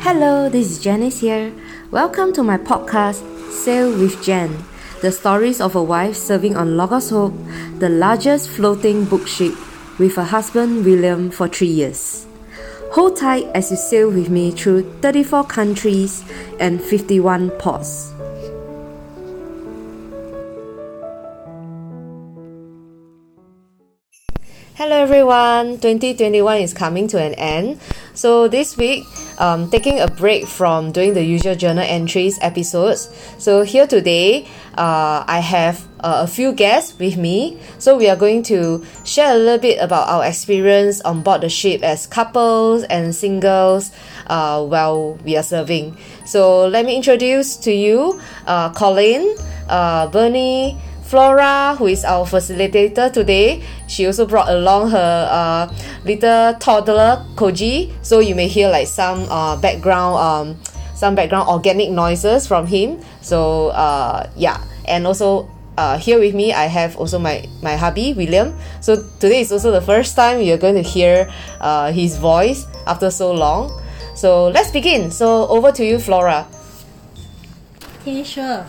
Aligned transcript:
Hello, 0.00 0.48
this 0.48 0.70
is 0.70 0.78
Janice 0.80 1.18
here. 1.20 1.52
Welcome 1.90 2.32
to 2.34 2.44
my 2.44 2.56
podcast, 2.56 3.18
Sail 3.50 3.90
with 3.90 4.22
Jen. 4.22 4.64
The 5.02 5.10
stories 5.10 5.60
of 5.60 5.74
a 5.74 5.82
wife 5.82 6.14
serving 6.14 6.56
on 6.56 6.76
Logos 6.76 7.10
Hope, 7.10 7.34
the 7.80 7.88
largest 7.88 8.48
floating 8.48 9.06
book 9.06 9.26
ship, 9.26 9.54
with 9.98 10.14
her 10.14 10.22
husband 10.22 10.84
William 10.84 11.32
for 11.32 11.48
three 11.48 11.66
years. 11.66 12.28
Hold 12.92 13.16
tight 13.16 13.46
as 13.56 13.72
you 13.72 13.76
sail 13.76 14.08
with 14.08 14.30
me 14.30 14.52
through 14.52 14.84
34 15.00 15.44
countries 15.44 16.22
and 16.60 16.80
51 16.80 17.50
ports. 17.58 18.12
Hello 24.78 24.94
everyone, 24.94 25.80
2021 25.82 26.58
is 26.58 26.72
coming 26.72 27.08
to 27.08 27.20
an 27.20 27.34
end. 27.34 27.80
So 28.14 28.46
this 28.46 28.76
week, 28.76 29.04
um, 29.38 29.70
taking 29.70 30.00
a 30.00 30.08
break 30.08 30.46
from 30.46 30.92
doing 30.92 31.14
the 31.14 31.24
usual 31.24 31.54
journal 31.54 31.84
entries 31.86 32.38
episodes. 32.42 33.08
So 33.38 33.62
here 33.62 33.86
today, 33.86 34.46
uh, 34.76 35.24
I 35.26 35.40
have 35.40 35.86
uh, 36.00 36.20
a 36.22 36.26
few 36.26 36.52
guests 36.52 36.98
with 36.98 37.16
me. 37.16 37.58
So 37.78 37.96
we 37.96 38.08
are 38.08 38.16
going 38.16 38.42
to 38.44 38.84
share 39.04 39.34
a 39.34 39.38
little 39.38 39.58
bit 39.58 39.78
about 39.80 40.08
our 40.08 40.24
experience 40.24 41.00
on 41.02 41.22
board 41.22 41.40
the 41.40 41.48
ship 41.48 41.82
as 41.82 42.06
couples 42.06 42.84
and 42.84 43.14
singles 43.14 43.92
uh, 44.26 44.64
while 44.64 45.14
we 45.24 45.36
are 45.36 45.42
serving. 45.42 45.96
So 46.24 46.66
let 46.66 46.84
me 46.84 46.96
introduce 46.96 47.56
to 47.58 47.72
you 47.72 48.20
uh, 48.46 48.72
Colin, 48.74 49.34
uh, 49.68 50.08
Bernie, 50.08 50.78
Flora, 51.08 51.74
who 51.78 51.86
is 51.86 52.04
our 52.04 52.26
facilitator 52.26 53.10
today, 53.10 53.64
she 53.88 54.04
also 54.04 54.26
brought 54.26 54.50
along 54.50 54.90
her 54.90 55.28
uh, 55.32 55.64
little 56.04 56.52
toddler 56.60 57.24
Koji. 57.34 57.90
So 58.04 58.20
you 58.20 58.34
may 58.34 58.46
hear 58.46 58.68
like 58.68 58.88
some 58.88 59.24
uh, 59.32 59.56
background 59.56 60.20
um, 60.20 60.56
some 60.94 61.14
background 61.14 61.48
organic 61.48 61.88
noises 61.88 62.46
from 62.46 62.66
him. 62.66 63.00
So 63.22 63.68
uh, 63.68 64.28
yeah, 64.36 64.60
and 64.86 65.06
also 65.06 65.48
uh, 65.78 65.96
here 65.96 66.20
with 66.20 66.34
me 66.34 66.52
I 66.52 66.66
have 66.66 66.98
also 66.98 67.18
my 67.18 67.48
my 67.62 67.76
hubby 67.76 68.12
William. 68.12 68.52
So 68.82 69.08
today 69.18 69.40
is 69.40 69.50
also 69.50 69.72
the 69.72 69.80
first 69.80 70.14
time 70.14 70.42
you're 70.42 70.60
going 70.60 70.76
to 70.76 70.84
hear 70.84 71.32
uh, 71.62 71.90
his 71.90 72.18
voice 72.18 72.66
after 72.86 73.10
so 73.10 73.32
long. 73.32 73.72
So 74.14 74.48
let's 74.48 74.70
begin. 74.70 75.10
So 75.10 75.48
over 75.48 75.72
to 75.72 75.86
you, 75.86 75.98
Flora. 75.98 76.44
Okay, 78.02 78.22
sure. 78.24 78.66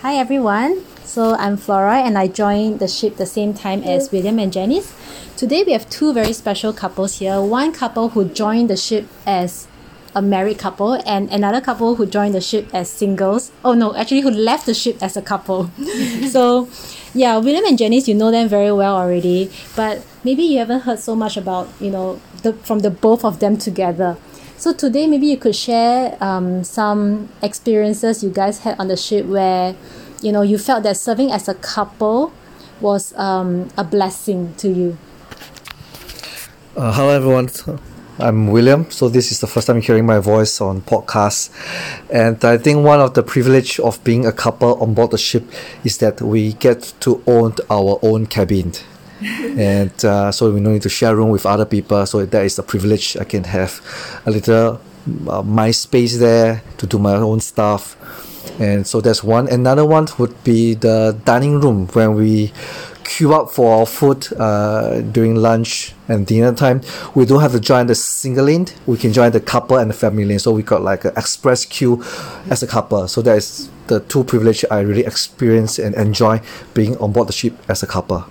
Hi 0.00 0.16
everyone. 0.16 0.95
So 1.06 1.36
I'm 1.36 1.56
Flora 1.56 1.98
and 2.00 2.18
I 2.18 2.26
joined 2.26 2.80
the 2.80 2.88
ship 2.88 3.16
the 3.16 3.26
same 3.26 3.54
time 3.54 3.84
as 3.84 4.10
William 4.10 4.40
and 4.40 4.52
Janice. 4.52 4.92
Today 5.36 5.62
we 5.62 5.70
have 5.70 5.88
two 5.88 6.12
very 6.12 6.32
special 6.32 6.72
couples 6.72 7.20
here. 7.20 7.40
One 7.40 7.72
couple 7.72 8.08
who 8.10 8.24
joined 8.24 8.68
the 8.68 8.76
ship 8.76 9.06
as 9.24 9.68
a 10.16 10.20
married 10.20 10.58
couple 10.58 10.94
and 11.06 11.30
another 11.30 11.60
couple 11.60 11.94
who 11.94 12.06
joined 12.06 12.34
the 12.34 12.40
ship 12.40 12.68
as 12.74 12.90
singles. 12.90 13.52
Oh 13.64 13.72
no, 13.72 13.94
actually 13.94 14.22
who 14.22 14.30
left 14.30 14.66
the 14.66 14.74
ship 14.74 14.98
as 15.00 15.16
a 15.16 15.22
couple. 15.22 15.70
so 16.28 16.68
yeah, 17.14 17.38
William 17.38 17.64
and 17.64 17.78
Janice, 17.78 18.08
you 18.08 18.14
know 18.14 18.32
them 18.32 18.48
very 18.48 18.72
well 18.72 18.96
already, 18.96 19.50
but 19.76 20.04
maybe 20.24 20.42
you 20.42 20.58
haven't 20.58 20.80
heard 20.80 20.98
so 20.98 21.14
much 21.14 21.36
about, 21.36 21.68
you 21.80 21.90
know, 21.90 22.20
the 22.42 22.52
from 22.52 22.80
the 22.80 22.90
both 22.90 23.24
of 23.24 23.38
them 23.38 23.56
together. 23.56 24.16
So 24.58 24.72
today 24.72 25.06
maybe 25.06 25.28
you 25.28 25.36
could 25.36 25.54
share 25.54 26.18
um, 26.20 26.64
some 26.64 27.28
experiences 27.42 28.24
you 28.24 28.30
guys 28.30 28.60
had 28.60 28.80
on 28.80 28.88
the 28.88 28.96
ship 28.96 29.26
where 29.26 29.76
you 30.22 30.32
know 30.32 30.42
you 30.42 30.58
felt 30.58 30.82
that 30.84 30.96
serving 30.96 31.30
as 31.32 31.48
a 31.48 31.54
couple 31.54 32.32
was 32.80 33.16
um, 33.16 33.68
a 33.76 33.84
blessing 33.84 34.54
to 34.56 34.68
you. 34.68 34.98
Uh, 36.76 36.92
hello 36.92 37.10
everyone. 37.10 37.48
I'm 38.18 38.48
william. 38.48 38.90
So 38.90 39.08
this 39.08 39.30
is 39.30 39.40
the 39.40 39.46
first 39.46 39.66
time 39.66 39.80
hearing 39.80 40.06
my 40.06 40.18
voice 40.18 40.60
on 40.60 40.80
podcast. 40.80 41.50
And 42.10 42.42
i 42.44 42.56
think 42.56 42.84
one 42.84 43.00
of 43.00 43.14
the 43.14 43.22
privilege 43.22 43.78
of 43.80 44.02
being 44.04 44.24
a 44.26 44.32
couple 44.32 44.80
on 44.82 44.94
board 44.94 45.10
the 45.10 45.18
ship 45.18 45.44
is 45.84 45.98
that 45.98 46.22
we 46.22 46.54
get 46.54 46.94
to 47.00 47.22
own 47.26 47.54
our 47.70 47.98
own 48.02 48.26
cabin. 48.26 48.72
And 49.58 50.04
uh, 50.04 50.30
so 50.30 50.52
we 50.52 50.60
don't 50.60 50.74
need 50.74 50.82
to 50.82 50.90
share 50.90 51.16
room 51.16 51.30
with 51.30 51.46
other 51.46 51.64
people. 51.64 52.04
So 52.04 52.26
that 52.26 52.44
is 52.44 52.58
a 52.58 52.62
privilege 52.62 53.16
i 53.16 53.24
can 53.24 53.44
have. 53.44 53.80
A 54.26 54.30
little 54.30 54.80
uh, 55.28 55.42
my 55.42 55.70
space 55.70 56.18
there 56.18 56.62
to 56.78 56.86
do 56.86 56.98
my 56.98 57.14
own 57.14 57.40
stuff 57.40 57.96
and 58.58 58.86
so 58.86 59.00
that's 59.00 59.22
one. 59.22 59.48
Another 59.48 59.84
one 59.84 60.08
would 60.18 60.42
be 60.44 60.74
the 60.74 61.18
dining 61.24 61.60
room 61.60 61.88
when 61.88 62.14
we 62.14 62.52
queue 63.06 63.32
up 63.34 63.50
for 63.50 63.80
our 63.80 63.86
food 63.86 64.26
uh, 64.36 65.00
during 65.00 65.36
lunch 65.36 65.94
and 66.08 66.26
dinner 66.26 66.52
time. 66.52 66.80
We 67.14 67.24
don't 67.24 67.40
have 67.40 67.52
to 67.52 67.60
join 67.60 67.86
the 67.86 67.94
single 67.94 68.46
lane 68.46 68.66
we 68.86 68.98
can 68.98 69.12
join 69.12 69.32
the 69.32 69.40
couple 69.40 69.76
and 69.78 69.90
the 69.90 69.94
family 69.94 70.24
lane 70.24 70.38
so 70.38 70.52
we 70.52 70.62
got 70.62 70.82
like 70.82 71.04
an 71.04 71.12
express 71.16 71.64
queue 71.64 72.02
as 72.50 72.62
a 72.62 72.66
couple. 72.66 73.06
So 73.08 73.22
that 73.22 73.36
is 73.36 73.70
the 73.86 74.00
two 74.00 74.24
privilege 74.24 74.64
i 74.68 74.80
really 74.80 75.04
experience 75.04 75.78
and 75.78 75.94
enjoy 75.94 76.40
being 76.74 76.96
on 76.98 77.12
board 77.12 77.28
the 77.28 77.32
ship 77.32 77.54
as 77.68 77.82
a 77.82 77.86
couple. 77.86 78.26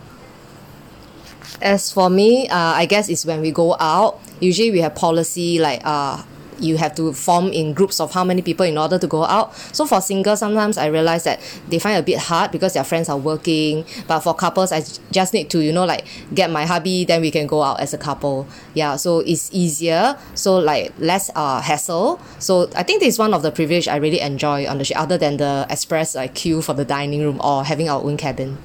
As 1.62 1.92
for 1.92 2.10
me 2.10 2.50
uh, 2.50 2.74
i 2.76 2.86
guess 2.86 3.08
it's 3.10 3.26
when 3.26 3.42
we 3.42 3.52
go 3.52 3.76
out. 3.80 4.20
Usually 4.42 4.72
we 4.72 4.82
have 4.82 4.96
policy 4.96 5.60
like 5.60 5.82
uh 5.86 6.22
you 6.60 6.78
have 6.78 6.96
to 6.96 7.14
form 7.14 7.48
in 7.48 7.74
groups 7.74 8.00
of 8.00 8.14
how 8.14 8.24
many 8.24 8.42
people 8.42 8.66
in 8.66 8.78
order 8.78 8.98
to 8.98 9.08
go 9.08 9.24
out. 9.24 9.56
So 9.74 9.86
for 9.86 10.02
singles, 10.02 10.40
sometimes 10.40 10.78
I 10.78 10.88
realize 10.88 11.24
that 11.24 11.40
they 11.70 11.80
find 11.80 11.98
it 11.98 12.00
a 12.00 12.04
bit 12.04 12.20
hard 12.20 12.52
because 12.52 12.74
their 12.74 12.84
friends 12.84 13.10
are 13.10 13.18
working. 13.18 13.86
But 14.08 14.20
for 14.22 14.34
couples, 14.34 14.72
I 14.72 14.84
just 15.12 15.34
need 15.34 15.50
to, 15.52 15.60
you 15.60 15.72
know, 15.72 15.86
like 15.86 16.06
get 16.34 16.50
my 16.52 16.66
hubby, 16.66 17.06
then 17.06 17.22
we 17.22 17.32
can 17.32 17.48
go 17.48 17.62
out 17.62 17.80
as 17.80 17.94
a 17.94 17.98
couple. 17.98 18.48
Yeah, 18.74 18.96
so 18.96 19.20
it's 19.20 19.50
easier. 19.54 20.18
So 20.34 20.58
like 20.58 20.94
less 21.00 21.32
uh, 21.36 21.62
hassle. 21.62 22.20
So 22.40 22.70
I 22.76 22.84
think 22.84 23.02
this 23.02 23.16
is 23.16 23.20
one 23.20 23.34
of 23.34 23.42
the 23.42 23.52
privilege 23.52 23.88
I 23.88 23.98
really 23.98 24.20
enjoy 24.20 24.68
on 24.68 24.78
the 24.78 24.86
ship, 24.86 25.00
other 25.00 25.18
than 25.18 25.38
the 25.38 25.66
express 25.70 26.16
like 26.16 26.36
queue 26.36 26.62
for 26.62 26.74
the 26.74 26.86
dining 26.86 27.22
room 27.22 27.40
or 27.44 27.64
having 27.64 27.90
our 27.90 28.02
own 28.02 28.18
cabin. 28.18 28.58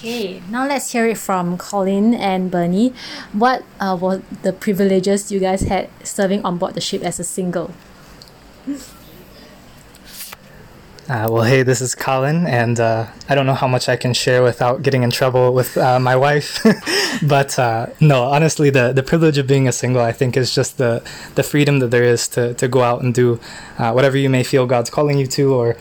Okay, 0.00 0.40
now 0.48 0.66
let's 0.66 0.92
hear 0.92 1.04
it 1.04 1.18
from 1.18 1.58
Colin 1.58 2.14
and 2.14 2.50
Bernie. 2.50 2.94
What 3.34 3.64
uh, 3.78 3.98
were 4.00 4.22
the 4.40 4.50
privileges 4.50 5.30
you 5.30 5.40
guys 5.40 5.60
had 5.60 5.90
serving 6.02 6.42
on 6.42 6.56
board 6.56 6.72
the 6.72 6.80
ship 6.80 7.02
as 7.02 7.20
a 7.20 7.24
single? 7.24 7.70
Uh, 11.06 11.28
well, 11.28 11.42
hey, 11.42 11.62
this 11.62 11.82
is 11.82 11.94
Colin, 11.94 12.46
and 12.46 12.80
uh, 12.80 13.08
I 13.28 13.34
don't 13.34 13.44
know 13.44 13.52
how 13.52 13.68
much 13.68 13.90
I 13.90 13.96
can 13.96 14.14
share 14.14 14.42
without 14.42 14.80
getting 14.80 15.02
in 15.02 15.10
trouble 15.10 15.52
with 15.52 15.76
uh, 15.76 16.00
my 16.00 16.16
wife. 16.16 16.64
but 17.22 17.58
uh, 17.58 17.88
no, 18.00 18.22
honestly, 18.22 18.70
the, 18.70 18.94
the 18.94 19.02
privilege 19.02 19.36
of 19.36 19.46
being 19.46 19.68
a 19.68 19.72
single, 19.72 20.00
I 20.00 20.12
think, 20.12 20.34
is 20.34 20.54
just 20.54 20.78
the, 20.78 21.06
the 21.34 21.42
freedom 21.42 21.80
that 21.80 21.90
there 21.90 22.04
is 22.04 22.26
to, 22.28 22.54
to 22.54 22.68
go 22.68 22.80
out 22.80 23.02
and 23.02 23.12
do 23.12 23.38
uh, 23.76 23.92
whatever 23.92 24.16
you 24.16 24.30
may 24.30 24.44
feel 24.44 24.64
God's 24.64 24.88
calling 24.88 25.18
you 25.18 25.26
to, 25.26 25.52
or 25.52 25.76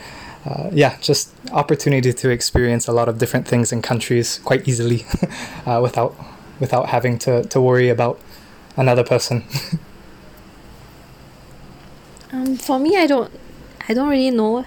uh, 0.49 0.69
yeah, 0.73 0.97
just 0.99 1.31
opportunity 1.51 2.11
to 2.11 2.29
experience 2.29 2.87
a 2.87 2.91
lot 2.91 3.07
of 3.07 3.19
different 3.19 3.47
things 3.47 3.71
in 3.71 3.81
countries 3.81 4.39
quite 4.43 4.67
easily 4.67 5.05
without 5.81 6.15
without 6.59 6.89
having 6.89 7.19
to, 7.19 7.43
to 7.43 7.61
worry 7.61 7.89
about 7.89 8.19
another 8.75 9.03
person. 9.03 9.41
um, 12.33 12.57
for 12.57 12.79
me, 12.79 12.97
I 12.97 13.05
don't 13.05 13.31
I 13.87 13.93
don't 13.93 14.09
really 14.09 14.31
know 14.31 14.65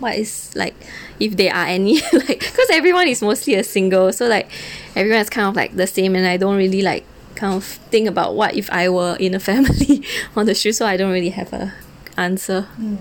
what 0.00 0.16
is 0.16 0.54
like 0.56 0.74
if 1.20 1.36
there 1.36 1.54
are 1.54 1.66
any 1.66 2.00
like 2.12 2.40
because 2.40 2.70
everyone 2.70 3.06
is 3.06 3.20
mostly 3.20 3.54
a 3.54 3.62
single 3.62 4.10
so 4.12 4.26
like 4.26 4.50
everyone 4.96 5.20
is 5.20 5.28
kind 5.28 5.46
of 5.46 5.54
like 5.54 5.76
the 5.76 5.86
same 5.86 6.16
and 6.16 6.26
I 6.26 6.38
don't 6.38 6.56
really 6.56 6.80
like 6.80 7.04
kind 7.34 7.54
of 7.54 7.64
think 7.64 8.08
about 8.08 8.34
what 8.34 8.54
if 8.54 8.70
I 8.70 8.88
were 8.88 9.16
in 9.20 9.34
a 9.34 9.40
family 9.40 10.02
on 10.36 10.46
the 10.46 10.54
shoe 10.54 10.72
so 10.72 10.86
I 10.86 10.96
don't 10.96 11.12
really 11.12 11.30
have 11.30 11.52
a 11.52 11.74
answer 12.16 12.66
mm. 12.78 12.98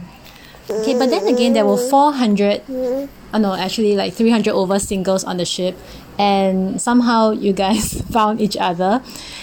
Okay 0.70 0.98
but 0.98 1.10
then 1.10 1.28
again 1.28 1.54
there 1.54 1.66
were 1.66 1.78
400 1.78 2.62
oh 2.70 3.08
no 3.34 3.54
actually 3.54 3.96
like 3.96 4.14
300 4.14 4.52
over 4.54 4.80
singles 4.80 5.24
on 5.24 5.38
the 5.38 5.46
ship 5.46 5.76
and 6.20 6.82
somehow 6.82 7.32
you 7.32 7.54
guys 7.54 8.02
found 8.12 8.42
each 8.42 8.58
other. 8.58 9.02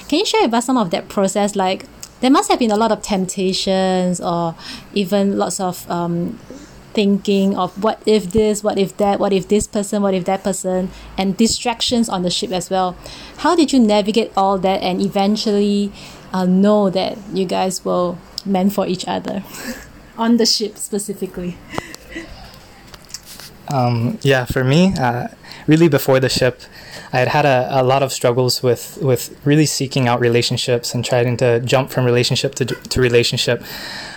Can 0.08 0.20
you 0.20 0.26
share 0.26 0.42
with 0.42 0.54
us 0.54 0.66
some 0.66 0.76
of 0.76 0.90
that 0.90 1.08
process? 1.08 1.56
Like 1.56 1.86
there 2.20 2.30
must 2.30 2.50
have 2.50 2.58
been 2.58 2.70
a 2.70 2.76
lot 2.76 2.92
of 2.92 3.02
temptations 3.02 4.20
or 4.20 4.54
even 4.92 5.38
lots 5.38 5.58
of 5.58 5.90
um, 5.90 6.38
thinking 6.92 7.56
of 7.56 7.82
what 7.82 8.02
if 8.06 8.30
this, 8.30 8.62
what 8.62 8.78
if 8.78 8.96
that, 8.98 9.18
what 9.18 9.32
if 9.32 9.48
this 9.48 9.66
person, 9.66 10.02
what 10.02 10.12
if 10.14 10.26
that 10.26 10.44
person, 10.44 10.90
and 11.16 11.36
distractions 11.36 12.08
on 12.08 12.22
the 12.22 12.30
ship 12.30 12.52
as 12.52 12.68
well. 12.68 12.96
How 13.38 13.56
did 13.56 13.72
you 13.72 13.80
navigate 13.80 14.30
all 14.36 14.58
that 14.58 14.82
and 14.82 15.00
eventually 15.00 15.90
uh, 16.32 16.44
know 16.44 16.90
that 16.90 17.16
you 17.32 17.46
guys 17.46 17.84
were 17.84 18.16
meant 18.44 18.72
for 18.74 18.86
each 18.86 19.08
other 19.08 19.42
on 20.18 20.36
the 20.36 20.46
ship 20.46 20.76
specifically? 20.76 21.56
Um, 23.68 24.18
yeah, 24.22 24.44
for 24.44 24.62
me, 24.62 24.94
uh, 24.98 25.28
really 25.66 25.88
before 25.88 26.20
the 26.20 26.28
ship, 26.28 26.60
I 27.12 27.18
had 27.18 27.28
had 27.28 27.44
a, 27.46 27.80
a 27.80 27.82
lot 27.82 28.02
of 28.02 28.12
struggles 28.12 28.62
with, 28.62 28.98
with 29.00 29.38
really 29.44 29.66
seeking 29.66 30.06
out 30.08 30.20
relationships 30.20 30.94
and 30.94 31.04
trying 31.04 31.36
to 31.38 31.60
jump 31.60 31.90
from 31.90 32.04
relationship 32.04 32.54
to, 32.56 32.64
to 32.64 33.00
relationship. 33.00 33.64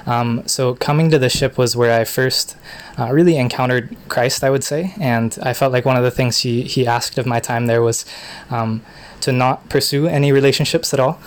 Um, 0.06 0.44
so 0.48 0.76
coming 0.76 1.10
to 1.12 1.20
the 1.20 1.30
ship 1.30 1.58
was 1.58 1.76
where 1.76 2.00
I 2.00 2.04
first 2.04 2.58
uh, 2.98 3.12
really 3.12 3.38
encountered 3.38 3.96
Christ, 4.08 4.44
I 4.44 4.50
would 4.50 4.64
say, 4.64 4.94
and 5.00 5.38
I 5.42 5.54
felt 5.54 5.72
like 5.72 5.86
one 5.86 5.98
of 5.98 6.04
the 6.04 6.12
things 6.12 6.40
he 6.40 6.64
he 6.64 6.86
asked 6.88 7.18
of 7.18 7.26
my 7.26 7.40
time 7.40 7.68
there 7.68 7.82
was 7.82 8.06
um, 8.50 8.82
to 9.22 9.32
not 9.32 9.70
pursue 9.70 10.08
any 10.08 10.32
relationships 10.32 10.94
at 10.94 11.00
all. 11.00 11.20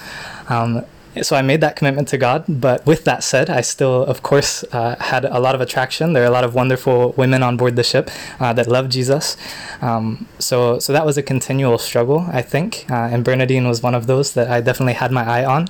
Um, 0.49 0.85
so 1.21 1.37
I 1.37 1.43
made 1.43 1.61
that 1.61 1.77
commitment 1.77 2.09
to 2.09 2.19
God. 2.19 2.45
But 2.49 2.87
with 2.87 3.05
that 3.05 3.23
said, 3.23 3.51
I 3.51 3.61
still, 3.61 4.05
of 4.05 4.23
course, 4.23 4.65
uh, 4.73 4.97
had 4.99 5.25
a 5.25 5.39
lot 5.39 5.55
of 5.55 5.61
attraction. 5.61 6.15
There 6.15 6.23
are 6.23 6.27
a 6.27 6.31
lot 6.31 6.45
of 6.45 6.55
wonderful 6.55 7.13
women 7.13 7.43
on 7.43 7.57
board 7.57 7.77
the 7.77 7.85
ship 7.85 8.11
uh, 8.41 8.53
that 8.55 8.67
love 8.67 8.89
Jesus. 8.89 9.37
Um, 9.83 10.27
so, 10.39 10.79
so 10.79 10.93
that 10.93 11.05
was 11.05 11.19
a 11.19 11.23
continual 11.23 11.79
struggle, 11.79 12.27
I 12.33 12.43
think. 12.43 12.87
Uh, 12.91 12.95
and 13.13 13.25
Bernadine 13.25 13.69
was 13.69 13.83
one 13.83 13.95
of 13.95 14.07
those 14.07 14.33
that 14.33 14.51
I 14.51 14.61
definitely 14.61 14.95
had 14.95 15.13
my 15.13 15.25
eye 15.25 15.45
on. 15.45 15.69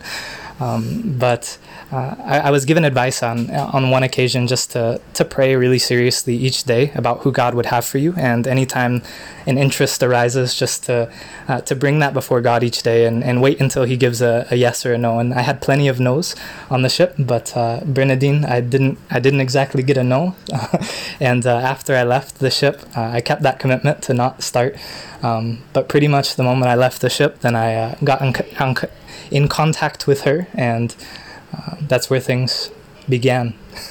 Um, 0.61 1.17
but 1.19 1.59
uh, 1.91 2.15
I, 2.25 2.39
I, 2.41 2.51
was 2.51 2.65
given 2.65 2.85
advice 2.85 3.23
on 3.23 3.51
on 3.51 3.91
one 3.91 4.03
occasion 4.03 4.47
just 4.47 4.71
to 4.73 5.01
to 5.15 5.25
pray 5.25 5.57
really 5.57 5.79
seriously 5.79 6.37
each 6.37 6.65
day 6.65 6.93
about 6.95 7.21
who 7.21 7.33
God 7.33 7.55
would 7.55 7.67
have 7.67 7.85
for 7.85 7.99
you, 7.99 8.15
and 8.17 8.47
anytime 8.47 9.03
an 9.47 9.59
interest 9.59 10.03
arises, 10.03 10.55
just 10.55 10.85
to 10.85 11.11
uh, 11.49 11.61
to 11.63 11.75
bring 11.75 11.99
that 11.99 12.15
before 12.15 12.41
God 12.41 12.63
each 12.63 12.83
day 12.83 13.07
and, 13.07 13.25
and 13.25 13.43
wait 13.43 13.61
until 13.61 13.85
He 13.85 13.97
gives 13.97 14.23
a, 14.23 14.47
a 14.51 14.57
yes 14.57 14.87
or 14.87 14.93
a 14.93 14.99
no. 14.99 15.19
And 15.19 15.35
I 15.35 15.43
had 15.43 15.61
plenty 15.61 15.89
of 15.89 15.99
no's 15.99 16.37
on 16.71 16.83
the 16.83 16.89
ship, 16.89 17.15
but 17.19 17.57
uh, 17.57 17.81
Bernadine, 17.85 18.45
I 18.45 18.61
didn't 18.61 18.99
I 19.11 19.19
didn't 19.21 19.41
exactly 19.41 19.83
get 19.83 19.97
a 19.97 20.05
no. 20.05 20.37
and 21.21 21.47
uh, 21.47 21.57
after 21.57 21.97
I 21.97 22.05
left 22.05 22.39
the 22.39 22.51
ship, 22.51 22.83
uh, 22.97 23.03
I 23.03 23.21
kept 23.21 23.43
that 23.43 23.59
commitment 23.59 24.03
to 24.03 24.15
not 24.15 24.43
start. 24.43 24.77
Um, 25.23 25.63
but 25.73 25.89
pretty 25.89 26.09
much 26.09 26.37
the 26.37 26.43
moment 26.43 26.67
I 26.67 26.75
left 26.75 27.01
the 27.01 27.11
ship, 27.11 27.41
then 27.41 27.55
I 27.55 27.75
uh, 27.75 27.95
got 28.03 28.21
in, 28.23 28.35
in 29.31 29.49
contact 29.49 30.07
with 30.07 30.23
her 30.23 30.49
and 30.55 30.95
uh, 31.57 31.77
that's 31.81 32.11
where 32.11 32.21
things 32.21 32.71
began. 33.09 33.55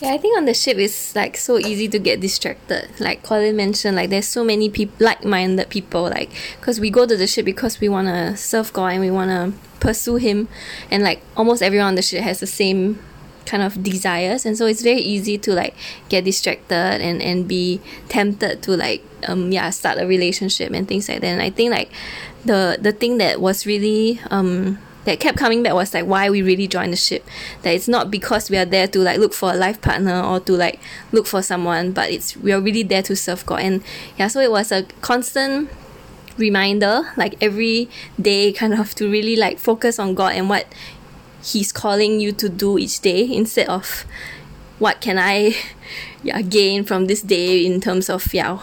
yeah, 0.00 0.12
I 0.12 0.18
think 0.18 0.36
on 0.36 0.44
the 0.44 0.54
ship 0.54 0.78
it's 0.78 1.16
like 1.16 1.36
so 1.36 1.58
easy 1.58 1.88
to 1.88 1.98
get 1.98 2.20
distracted. 2.20 2.88
Like 3.00 3.22
Colin 3.22 3.56
mentioned, 3.56 3.96
like 3.96 4.10
there's 4.10 4.28
so 4.28 4.44
many 4.44 4.70
people, 4.70 4.96
like-minded 5.04 5.68
people, 5.68 6.04
like 6.04 6.30
because 6.60 6.78
we 6.78 6.90
go 6.90 7.06
to 7.06 7.16
the 7.16 7.26
ship 7.26 7.44
because 7.44 7.80
we 7.80 7.88
want 7.88 8.08
to 8.08 8.36
serve 8.36 8.72
God 8.72 8.92
and 8.92 9.00
we 9.00 9.10
want 9.10 9.30
to 9.30 9.52
pursue 9.80 10.16
Him, 10.16 10.48
and 10.90 11.02
like 11.02 11.22
almost 11.36 11.62
everyone 11.62 11.88
on 11.88 11.94
the 11.96 12.02
ship 12.02 12.22
has 12.22 12.40
the 12.40 12.46
same 12.46 12.98
kind 13.48 13.62
of 13.62 13.82
desires 13.82 14.44
and 14.44 14.56
so 14.56 14.66
it's 14.66 14.82
very 14.82 15.00
easy 15.00 15.38
to 15.38 15.52
like 15.54 15.74
get 16.08 16.24
distracted 16.24 17.00
and 17.00 17.22
and 17.22 17.48
be 17.48 17.80
tempted 18.08 18.62
to 18.62 18.76
like 18.76 19.02
um 19.26 19.50
yeah 19.50 19.70
start 19.70 19.98
a 19.98 20.06
relationship 20.06 20.70
and 20.72 20.86
things 20.86 21.08
like 21.08 21.20
that 21.20 21.28
and 21.28 21.42
i 21.42 21.50
think 21.50 21.70
like 21.70 21.90
the 22.44 22.78
the 22.80 22.92
thing 22.92 23.18
that 23.18 23.40
was 23.40 23.66
really 23.66 24.20
um 24.30 24.78
that 25.08 25.20
kept 25.20 25.38
coming 25.38 25.62
back 25.62 25.72
was 25.72 25.94
like 25.94 26.04
why 26.04 26.28
we 26.28 26.42
really 26.42 26.68
joined 26.68 26.92
the 26.92 26.96
ship. 26.96 27.24
That 27.62 27.70
it's 27.70 27.88
not 27.88 28.10
because 28.10 28.50
we 28.50 28.58
are 28.58 28.66
there 28.66 28.86
to 28.88 28.98
like 28.98 29.18
look 29.18 29.32
for 29.32 29.52
a 29.52 29.56
life 29.56 29.80
partner 29.80 30.20
or 30.22 30.38
to 30.40 30.52
like 30.52 30.80
look 31.12 31.26
for 31.26 31.40
someone, 31.40 31.92
but 31.92 32.10
it's 32.10 32.36
we 32.36 32.52
are 32.52 32.60
really 32.60 32.82
there 32.82 33.02
to 33.04 33.16
serve 33.16 33.46
God. 33.46 33.60
And 33.60 33.82
yeah, 34.18 34.28
so 34.28 34.40
it 34.40 34.50
was 34.50 34.70
a 34.70 34.82
constant 35.00 35.70
reminder, 36.36 37.10
like 37.16 37.42
every 37.42 37.88
day, 38.20 38.52
kind 38.52 38.74
of 38.74 38.94
to 38.96 39.10
really 39.10 39.34
like 39.34 39.58
focus 39.58 39.98
on 39.98 40.14
God 40.14 40.34
and 40.34 40.50
what 40.50 40.66
He's 41.42 41.72
calling 41.72 42.20
you 42.20 42.32
to 42.32 42.48
do 42.48 42.78
each 42.78 43.00
day 43.00 43.24
instead 43.24 43.68
of 43.68 44.04
what 44.78 45.00
can 45.00 45.18
I 45.18 45.56
yeah 46.22 46.42
gain 46.42 46.84
from 46.84 47.06
this 47.06 47.22
day 47.22 47.64
in 47.64 47.80
terms 47.80 48.10
of 48.10 48.32
yeah 48.34 48.58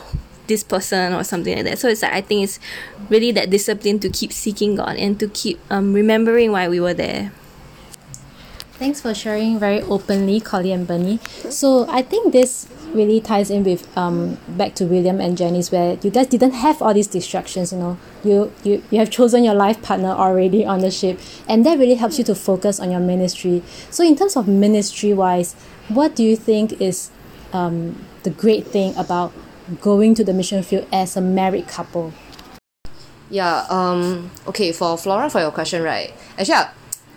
this 0.47 0.63
person 0.63 1.13
or 1.13 1.23
something 1.23 1.55
like 1.55 1.65
that. 1.65 1.79
So 1.79 1.87
it's 1.87 2.01
like 2.01 2.13
I 2.13 2.21
think 2.21 2.43
it's 2.43 2.59
really 3.09 3.31
that 3.31 3.49
discipline 3.49 3.99
to 3.99 4.09
keep 4.09 4.31
seeking 4.31 4.75
God 4.75 4.97
and 4.97 5.19
to 5.19 5.27
keep 5.29 5.59
um, 5.69 5.93
remembering 5.93 6.51
why 6.51 6.67
we 6.67 6.79
were 6.79 6.93
there. 6.93 7.31
Thanks 8.77 8.99
for 8.99 9.13
sharing 9.13 9.57
very 9.57 9.81
openly, 9.81 10.41
Collie 10.41 10.73
and 10.73 10.85
Bernie. 10.85 11.19
So 11.49 11.87
I 11.89 12.01
think 12.01 12.33
this 12.33 12.67
really 12.95 13.21
ties 13.21 13.51
in 13.51 13.63
with 13.63 13.85
um 13.97 14.37
back 14.47 14.73
to 14.75 14.85
William 14.85 15.19
and 15.21 15.37
Janice 15.37 15.71
where 15.71 15.97
you 16.01 16.09
guys 16.09 16.27
didn't 16.27 16.53
have 16.53 16.81
all 16.81 16.93
these 16.93 17.07
distractions, 17.07 17.71
you 17.71 17.79
know. 17.79 17.97
You 18.23 18.51
you, 18.63 18.81
you 18.89 18.99
have 18.99 19.11
chosen 19.11 19.43
your 19.43 19.53
life 19.53 19.81
partner 19.81 20.09
already 20.09 20.65
on 20.65 20.79
the 20.79 20.89
ship 20.89 21.19
and 21.47 21.65
that 21.65 21.77
really 21.77 21.95
helps 21.95 22.17
you 22.17 22.23
to 22.25 22.35
focus 22.35 22.79
on 22.79 22.89
your 22.91 23.01
ministry. 23.01 23.61
So 23.91 24.03
in 24.03 24.15
terms 24.15 24.35
of 24.35 24.47
ministry 24.47 25.13
wise, 25.13 25.53
what 25.89 26.15
do 26.15 26.23
you 26.23 26.35
think 26.35 26.81
is 26.81 27.11
um 27.53 28.03
the 28.23 28.31
great 28.31 28.65
thing 28.67 28.95
about 28.95 29.31
going 29.81 30.15
to 30.15 30.23
the 30.23 30.33
mission 30.33 30.63
field 30.63 30.87
as 30.91 31.17
a 31.17 31.21
married 31.21 31.67
couple? 31.67 32.13
Yeah, 33.29 33.65
um, 33.69 34.29
okay, 34.47 34.71
for 34.71 34.97
Flora, 34.97 35.29
for 35.29 35.41
your 35.41 35.51
question, 35.51 35.81
right? 35.81 36.13
Actually, 36.37 36.55
uh, 36.55 36.67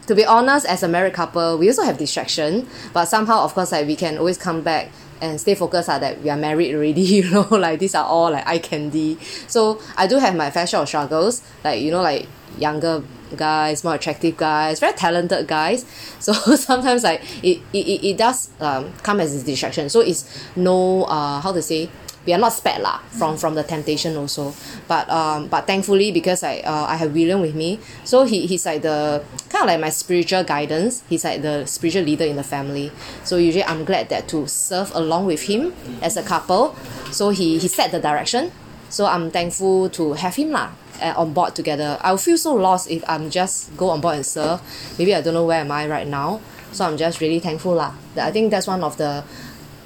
to 0.07 0.15
be 0.15 0.25
honest, 0.25 0.65
as 0.67 0.83
a 0.83 0.89
married 0.89 1.13
couple, 1.13 1.59
we 1.59 1.69
also 1.69 1.83
have 1.83 1.99
distraction, 1.99 2.67
but 2.95 3.05
somehow, 3.05 3.45
of 3.45 3.53
course, 3.53 3.73
like 3.73 3.87
we 3.87 3.95
can 3.95 4.17
always 4.17 4.39
come 4.39 4.63
back 4.63 4.91
and 5.21 5.41
stay 5.41 5.55
focused 5.55 5.89
uh, 5.89 5.99
that 5.99 6.23
we 6.23 6.31
are 6.31 6.37
married 6.37 6.75
already, 6.75 7.01
you 7.23 7.31
know, 7.31 7.47
like 7.51 7.79
these 7.79 7.95
are 7.95 8.05
all 8.05 8.31
like 8.31 8.47
eye 8.47 8.59
candy. 8.59 9.19
So 9.47 9.81
I 9.97 10.07
do 10.07 10.19
have 10.19 10.35
my 10.37 10.51
fair 10.51 10.67
share 10.67 10.81
of 10.81 10.89
struggles, 10.89 11.43
like, 11.65 11.81
you 11.83 11.91
know, 11.91 12.03
like 12.03 12.27
younger 12.59 13.03
guys, 13.37 13.85
more 13.85 13.95
attractive 13.95 14.37
guys, 14.37 14.81
very 14.81 14.95
talented 14.95 15.47
guys. 15.47 15.85
So 16.19 16.33
sometimes 16.33 17.05
like 17.05 17.23
it, 17.45 17.63
it, 17.73 18.05
it 18.05 18.17
does 18.19 18.51
um, 18.61 18.93
come 19.03 19.21
as 19.21 19.41
a 19.41 19.45
distraction. 19.45 19.89
So 19.89 20.01
it's 20.01 20.29
no 20.57 21.05
uh 21.05 21.41
how 21.41 21.53
to 21.53 21.63
say 21.63 21.89
we 22.29 22.35
are 22.35 22.39
not 22.39 22.53
spared 22.53 22.83
lah 22.83 23.01
from 23.09 23.39
from 23.39 23.55
the 23.57 23.65
temptation 23.65 24.15
also. 24.15 24.53
But 24.87 25.09
um 25.09 25.49
but 25.49 25.67
thankfully 25.67 26.13
because 26.13 26.45
I 26.45 26.61
uh, 26.61 26.85
I 26.85 26.97
have 27.01 27.15
William 27.15 27.41
with 27.41 27.55
me 27.55 27.81
so 28.05 28.25
he 28.25 28.45
he's 28.45 28.67
like 28.67 28.83
the 28.83 29.25
kind 29.49 29.65
of 29.65 29.69
like 29.73 29.81
my 29.81 29.89
spiritual 29.89 30.45
guidance. 30.45 31.03
He's 31.09 31.25
like 31.25 31.41
the 31.41 31.65
spiritual 31.65 32.03
leader 32.05 32.29
in 32.29 32.37
the 32.37 32.45
family. 32.45 32.93
So 33.25 33.39
usually 33.39 33.65
I'm 33.65 33.89
glad 33.89 34.11
that 34.11 34.29
to 34.29 34.47
serve 34.47 34.93
along 34.95 35.25
with 35.25 35.49
him 35.49 35.73
as 36.03 36.19
a 36.19 36.23
couple. 36.23 36.77
So 37.11 37.31
he 37.31 37.57
he 37.57 37.67
set 37.67 37.93
the 37.97 37.99
direction. 37.99 38.53
So 38.91 39.07
I'm 39.07 39.31
thankful 39.33 39.89
to 39.97 40.13
have 40.13 40.37
him 40.37 40.53
lah 40.53 40.77
uh, 41.01 41.15
on 41.17 41.33
board 41.33 41.57
together. 41.57 41.97
I'll 42.05 42.21
feel 42.21 42.37
so 42.37 42.53
lost 42.53 42.91
if 42.93 43.01
I'm 43.09 43.33
just 43.33 43.73
go 43.81 43.89
on 43.89 44.05
board 44.05 44.17
and 44.21 44.27
serve. 44.27 44.61
Maybe 45.01 45.17
I 45.17 45.25
don't 45.25 45.33
know 45.33 45.49
where 45.49 45.65
am 45.65 45.73
I 45.73 45.89
right 45.89 46.07
now. 46.07 46.45
So 46.77 46.85
I'm 46.85 47.01
just 47.01 47.25
really 47.25 47.41
thankful 47.41 47.73
lah. 47.73 47.97
That 48.15 48.29
I 48.29 48.33
think 48.37 48.53
that's 48.53 48.69
one 48.69 48.85
of 48.85 49.01
the 49.01 49.25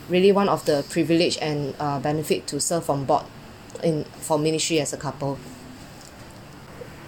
really 0.08 0.32
one 0.32 0.48
of 0.48 0.64
the 0.66 0.84
privilege 0.90 1.38
and 1.40 1.74
uh, 1.78 2.00
benefit 2.00 2.46
to 2.48 2.60
serve 2.60 2.88
on 2.90 3.04
board 3.04 3.24
in 3.82 4.04
for 4.04 4.38
ministry 4.38 4.80
as 4.80 4.92
a 4.92 4.96
couple. 4.96 5.38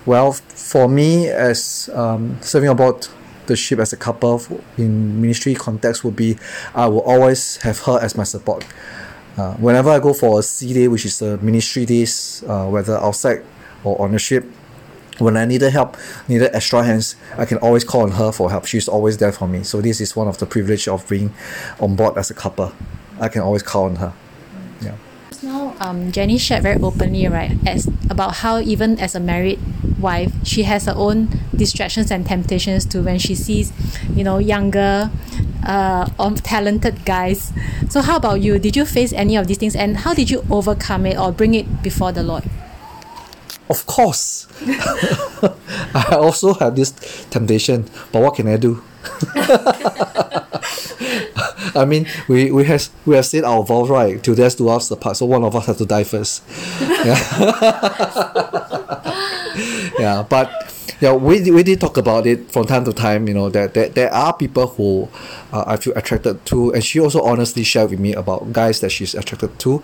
Well 0.07 0.33
for 0.33 0.89
me 0.89 1.29
as 1.29 1.91
um, 1.95 2.39
serving 2.41 2.69
aboard 2.69 3.09
the 3.47 3.57
ship 3.57 3.79
as 3.79 3.93
a 3.93 3.97
couple 3.97 4.41
in 4.79 5.21
ministry 5.21 5.55
context 5.55 6.05
would 6.05 6.17
be 6.17 6.39
I 6.75 6.87
will 6.89 7.03
always 7.03 7.57
have 7.59 7.81
her 7.81 7.99
as 8.01 8.17
my 8.17 8.25
support. 8.25 8.65
Uh, 9.37 9.55
whenever 9.55 9.91
I 9.91 9.99
go 9.99 10.13
for 10.15 10.39
a 10.39 10.43
sea 10.43 10.73
day 10.75 10.89
which 10.89 11.05
is 11.05 11.21
a 11.21 11.37
ministry 11.39 11.85
days 11.85 12.45
uh, 12.47 12.67
whether 12.67 12.97
outside 12.97 13.45
or 13.83 14.01
on 14.01 14.13
the 14.13 14.19
ship 14.19 14.45
when 15.19 15.37
I 15.37 15.45
needed 15.45 15.71
help, 15.71 15.97
needed 16.29 16.55
extra 16.55 16.83
hands, 16.83 17.17
I 17.39 17.45
can 17.45 17.59
always 17.59 17.85
call 17.85 18.03
on 18.03 18.13
her 18.13 18.33
for 18.33 18.51
help. 18.51 18.67
She's 18.67 18.89
always 18.89 19.19
there 19.19 19.33
for 19.33 19.47
me. 19.47 19.63
So 19.63 19.81
this 19.81 20.01
is 20.01 20.17
one 20.17 20.29
of 20.29 20.39
the 20.39 20.47
privilege 20.47 20.89
of 20.89 21.09
being 21.09 21.33
on 21.81 21.97
board 21.97 22.19
as 22.19 22.31
a 22.31 22.35
couple. 22.35 22.73
I 23.21 23.29
can 23.29 23.43
always 23.43 23.63
call 23.63 23.85
on 23.85 23.97
her. 23.97 24.13
Yeah. 24.81 24.97
Now, 25.43 25.77
um, 25.79 26.11
Jenny 26.11 26.39
shared 26.39 26.63
very 26.63 26.81
openly, 26.81 27.29
right, 27.29 27.53
as 27.67 27.87
about 28.11 28.37
how 28.37 28.61
even 28.61 28.99
as 28.99 29.15
a 29.15 29.21
married 29.21 29.61
wife, 30.01 30.33
she 30.43 30.65
has 30.65 30.87
her 30.87 30.95
own 30.97 31.29
distractions 31.55 32.11
and 32.11 32.27
temptations 32.27 32.85
to 32.87 33.03
when 33.03 33.19
she 33.19 33.35
sees, 33.35 33.73
you 34.15 34.25
know, 34.25 34.39
younger, 34.39 35.11
uh, 35.67 36.09
or 36.19 36.33
talented 36.33 37.05
guys. 37.05 37.53
So, 37.89 38.01
how 38.01 38.17
about 38.17 38.41
you? 38.41 38.59
Did 38.59 38.77
you 38.77 38.85
face 38.85 39.13
any 39.13 39.37
of 39.37 39.47
these 39.47 39.59
things, 39.59 39.77
and 39.77 39.99
how 39.99 40.15
did 40.15 40.31
you 40.31 40.45
overcome 40.51 41.07
it 41.07 41.19
or 41.19 41.31
bring 41.31 41.55
it 41.55 41.83
before 41.83 42.11
the 42.11 42.23
Lord? 42.23 42.45
Of 43.69 43.87
course. 43.87 44.47
I 45.95 46.17
also 46.19 46.55
have 46.55 46.77
this 46.77 46.93
temptation, 47.31 47.89
but 48.13 48.23
what 48.23 48.35
can 48.35 48.49
I 48.49 48.57
do? 48.57 48.83
I 51.77 51.85
mean, 51.87 52.07
we, 52.29 52.51
we 52.51 52.65
have 52.65 52.89
we 53.05 53.17
have 53.17 53.27
said 53.27 53.45
our 53.45 53.63
vows 53.65 53.91
right 53.91 54.23
till 54.23 54.35
death 54.35 54.57
do 54.59 54.69
us 54.69 54.91
apart, 54.91 55.17
so 55.17 55.27
one 55.27 55.43
of 55.45 55.57
us 55.57 55.67
has 55.67 55.79
to 55.79 55.87
die 55.87 56.05
first. 56.05 56.43
Yeah, 57.05 57.21
yeah 59.99 60.23
but 60.29 60.51
yeah, 61.01 61.13
we, 61.13 61.51
we 61.51 61.63
did 61.63 61.81
talk 61.81 61.97
about 61.97 62.27
it 62.27 62.51
from 62.51 62.67
time 62.67 62.85
to 62.85 62.93
time. 62.93 63.27
You 63.29 63.35
know 63.35 63.51
that, 63.51 63.75
that 63.75 63.95
there 63.95 64.13
are 64.13 64.33
people 64.33 64.69
who 64.69 65.09
uh, 65.53 65.65
I 65.67 65.77
feel 65.77 65.93
attracted 65.97 66.45
to, 66.47 66.73
and 66.73 66.85
she 66.85 67.01
also 67.01 67.23
honestly 67.23 67.65
shared 67.65 67.91
with 67.91 68.01
me 68.01 68.15
about 68.15 68.53
guys 68.53 68.81
that 68.81 68.91
she's 68.91 69.15
attracted 69.15 69.59
to. 69.61 69.83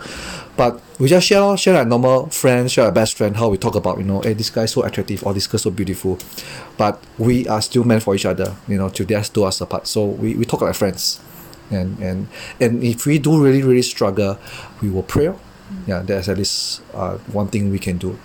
But 0.56 0.80
we 0.98 1.08
just 1.08 1.26
share 1.26 1.56
share 1.56 1.74
like 1.74 1.88
normal 1.88 2.28
friends, 2.28 2.72
share 2.72 2.86
our 2.86 2.92
best 2.92 3.16
friend, 3.16 3.36
how 3.36 3.48
we 3.48 3.58
talk 3.58 3.74
about 3.74 3.98
you 3.98 4.04
know, 4.04 4.20
hey, 4.20 4.34
this 4.34 4.50
guy 4.50 4.66
so 4.66 4.82
attractive, 4.82 5.24
or 5.24 5.34
this 5.34 5.46
girl 5.46 5.58
so 5.58 5.70
beautiful, 5.70 6.18
but 6.76 7.02
we 7.18 7.46
are 7.48 7.62
still 7.62 7.84
meant 7.84 8.02
for 8.02 8.14
each 8.14 8.26
other. 8.26 8.56
You 8.68 8.78
know, 8.78 8.88
to 8.90 9.04
just 9.04 9.34
do 9.34 9.44
us 9.44 9.60
apart. 9.60 9.86
So 9.86 10.04
we, 10.04 10.34
we 10.34 10.44
talk 10.44 10.62
like 10.62 10.74
friends, 10.74 11.20
and 11.70 11.98
and 11.98 12.28
and 12.60 12.84
if 12.84 13.06
we 13.06 13.18
do 13.18 13.42
really 13.42 13.62
really 13.62 13.82
struggle, 13.82 14.38
we 14.80 14.90
will 14.90 15.02
pray. 15.02 15.32
Yeah, 15.86 16.02
that's 16.02 16.28
at 16.28 16.36
least 16.36 16.82
uh, 16.94 17.18
one 17.32 17.48
thing 17.48 17.70
we 17.70 17.78
can 17.78 17.96
do. 17.96 18.18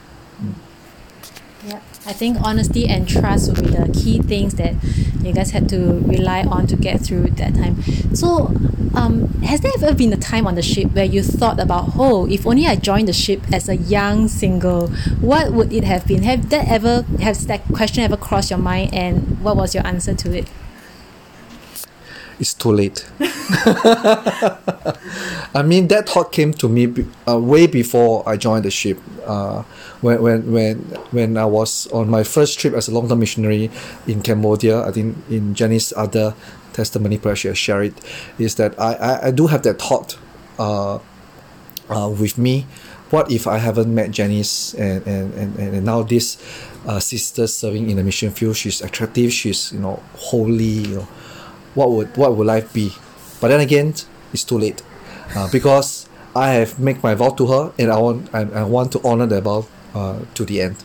Yeah, 1.68 1.80
I 2.08 2.14
think 2.14 2.38
honesty 2.42 2.88
and 2.88 3.10
trust 3.10 3.50
would 3.50 3.64
be 3.64 3.72
the 3.72 3.92
key 3.92 4.20
things 4.20 4.56
that 4.56 4.76
you 5.24 5.34
guys 5.34 5.52
had 5.52 5.68
to 5.70 6.00
rely 6.06 6.44
on 6.44 6.68
to 6.68 6.76
get 6.76 7.02
through 7.02 7.28
that 7.32 7.56
time. 7.56 7.82
So, 8.14 8.54
um, 8.94 9.28
has 9.42 9.62
there 9.62 9.72
ever 9.76 9.96
been 9.96 10.14
a 10.14 10.18
time 10.18 10.46
on 10.46 10.54
the 10.54 10.62
ship 10.62 10.94
where 10.94 11.04
you 11.06 11.24
thought 11.24 11.60
about, 11.60 11.94
oh, 11.98 12.28
if 12.28 12.46
only 12.46 12.68
I 12.68 12.76
joined 12.76 13.08
the 13.08 13.14
ship 13.14 13.42
as 13.52 13.68
a 13.68 13.76
young 13.76 14.28
single, 14.28 14.88
what 15.20 15.52
would 15.52 15.74
it 15.74 15.84
have 15.84 16.06
been? 16.06 16.22
Have 16.24 16.50
that 16.50 16.68
ever 16.68 17.06
has 17.22 17.48
that 17.48 17.64
question 17.74 18.04
ever 18.04 18.18
crossed 18.18 18.52
your 18.52 18.60
mind, 18.60 18.94
and 18.94 19.42
what 19.42 19.58
was 19.58 19.74
your 19.74 19.86
answer 19.86 20.14
to 20.14 20.38
it? 20.38 20.48
It's 22.40 22.54
too 22.54 22.72
late. 22.72 23.06
I 25.54 25.64
mean, 25.66 25.88
that 25.88 26.10
thought 26.10 26.32
came 26.32 26.54
to 26.56 26.68
me 26.68 26.86
be- 26.86 27.08
uh, 27.28 27.40
way 27.40 27.68
before 27.68 28.28
I 28.28 28.38
joined 28.38 28.66
the 28.66 28.72
ship. 28.72 29.00
Uh, 29.26 29.64
when, 30.02 30.22
when, 30.22 30.52
when, 30.52 30.78
when 31.12 31.38
I 31.38 31.46
was 31.46 31.88
on 31.88 32.10
my 32.10 32.24
first 32.24 32.60
trip 32.60 32.74
as 32.74 32.88
a 32.88 32.92
long 32.92 33.08
term 33.08 33.20
missionary 33.20 33.72
in 34.08 34.22
Cambodia, 34.22 34.84
I 34.86 34.92
think 34.92 35.18
in 35.30 35.56
Jenny's 35.56 35.94
other 35.96 36.36
testimony, 36.74 37.18
perhaps 37.18 37.40
she'll 37.42 37.54
share 37.54 37.84
it, 37.84 37.94
is 38.38 38.56
that 38.56 38.80
I, 38.80 38.94
I, 38.94 39.28
I 39.28 39.32
do 39.32 39.48
have 39.48 39.64
that 39.64 39.82
thought 39.82 40.18
uh, 40.60 41.00
uh, 41.90 42.10
with 42.10 42.38
me. 42.38 42.68
What 43.12 43.32
if 43.32 43.48
I 43.48 43.60
haven't 43.60 43.94
met 43.94 44.12
Janice 44.12 44.74
and, 44.74 45.06
and, 45.08 45.34
and, 45.36 45.58
and 45.58 45.86
now 45.86 46.04
this 46.04 46.38
uh, 46.86 47.00
sister 47.00 47.48
serving 47.48 47.90
in 47.90 47.98
the 47.98 48.04
mission 48.04 48.32
field? 48.32 48.58
She's 48.58 48.82
attractive, 48.82 49.32
she's 49.32 49.72
you 49.72 49.80
know 49.80 50.04
holy, 50.16 50.66
you 50.66 50.96
know, 50.96 51.08
what 51.76 51.92
would 51.92 52.18
what 52.18 52.36
would 52.36 52.48
life 52.48 52.74
be? 52.74 52.92
But 53.40 53.50
then 53.50 53.60
again, 53.60 53.94
it's 54.34 54.44
too 54.44 54.58
late, 54.58 54.82
uh, 55.36 55.48
because 55.52 56.10
I 56.36 56.54
have 56.54 56.80
made 56.80 57.04
my 57.04 57.14
vow 57.14 57.30
to 57.30 57.48
her, 57.48 57.74
and 57.78 57.92
I 57.92 58.00
want 58.00 58.34
I, 58.34 58.42
I 58.42 58.64
want 58.64 58.92
to 58.94 59.02
honor 59.04 59.28
that 59.28 59.44
vow 59.44 59.68
uh, 59.94 60.20
to 60.34 60.46
the 60.46 60.62
end. 60.62 60.78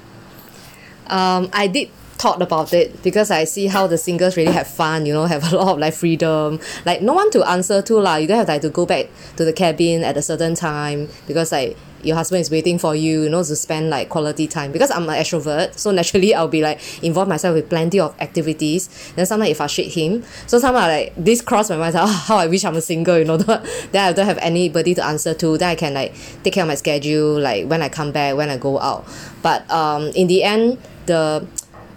um, 1.10 1.50
I 1.52 1.66
did 1.66 1.90
thought 2.20 2.42
about 2.42 2.74
it 2.74 3.02
because 3.02 3.30
I 3.30 3.44
see 3.44 3.66
how 3.66 3.86
the 3.86 3.96
singles 3.96 4.36
really 4.36 4.52
have 4.52 4.66
fun, 4.68 5.06
you 5.06 5.12
know, 5.14 5.24
have 5.24 5.52
a 5.52 5.56
lot 5.60 5.72
of 5.72 5.78
like 5.78 5.94
freedom. 5.94 6.60
Like 6.84 7.00
no 7.02 7.14
one 7.14 7.30
to 7.32 7.42
answer 7.48 7.80
to 7.82 7.94
lah. 7.98 8.16
You 8.16 8.28
don't 8.28 8.38
have 8.38 8.48
like 8.48 8.62
to 8.62 8.68
go 8.68 8.84
back 8.84 9.08
to 9.36 9.44
the 9.44 9.52
cabin 9.52 10.04
at 10.04 10.16
a 10.16 10.22
certain 10.22 10.54
time 10.54 11.08
because 11.26 11.50
like 11.52 11.76
your 12.02 12.16
husband 12.16 12.40
is 12.40 12.50
waiting 12.50 12.78
for 12.78 12.94
you, 12.94 13.22
you 13.22 13.28
know, 13.28 13.42
to 13.42 13.56
spend 13.56 13.90
like 13.90 14.08
quality 14.08 14.46
time. 14.46 14.72
Because 14.72 14.90
I'm 14.90 15.08
an 15.08 15.16
extrovert, 15.16 15.78
so 15.78 15.90
naturally 15.90 16.34
I'll 16.40 16.48
be 16.48 16.62
like 16.62 16.80
involve 17.02 17.28
myself 17.28 17.54
with 17.54 17.68
plenty 17.68 18.00
of 18.00 18.14
activities. 18.20 19.12
Then 19.16 19.26
sometimes 19.26 19.50
if 19.50 19.60
I 19.60 19.66
shake 19.66 19.92
him, 19.92 20.24
so 20.46 20.58
sometimes 20.58 20.86
like 20.86 21.14
this 21.16 21.42
cross 21.42 21.70
my 21.70 21.76
mind, 21.76 21.94
oh, 21.98 22.06
how 22.06 22.36
I 22.36 22.46
wish 22.46 22.64
I'm 22.64 22.76
a 22.76 22.80
single, 22.80 23.18
you 23.18 23.24
know. 23.24 23.36
then 23.36 23.64
I 23.94 24.12
don't 24.12 24.26
have 24.26 24.38
anybody 24.38 24.94
to 24.94 25.04
answer 25.04 25.34
to. 25.34 25.58
Then 25.58 25.70
I 25.70 25.74
can 25.74 25.94
like 25.94 26.14
take 26.42 26.54
care 26.54 26.64
of 26.64 26.68
my 26.68 26.74
schedule, 26.74 27.38
like 27.38 27.66
when 27.66 27.82
I 27.82 27.88
come 27.88 28.12
back, 28.12 28.36
when 28.36 28.48
I 28.50 28.56
go 28.56 28.78
out. 28.78 29.06
But 29.42 29.70
um, 29.70 30.08
in 30.14 30.26
the 30.26 30.42
end, 30.42 30.78
the 31.06 31.46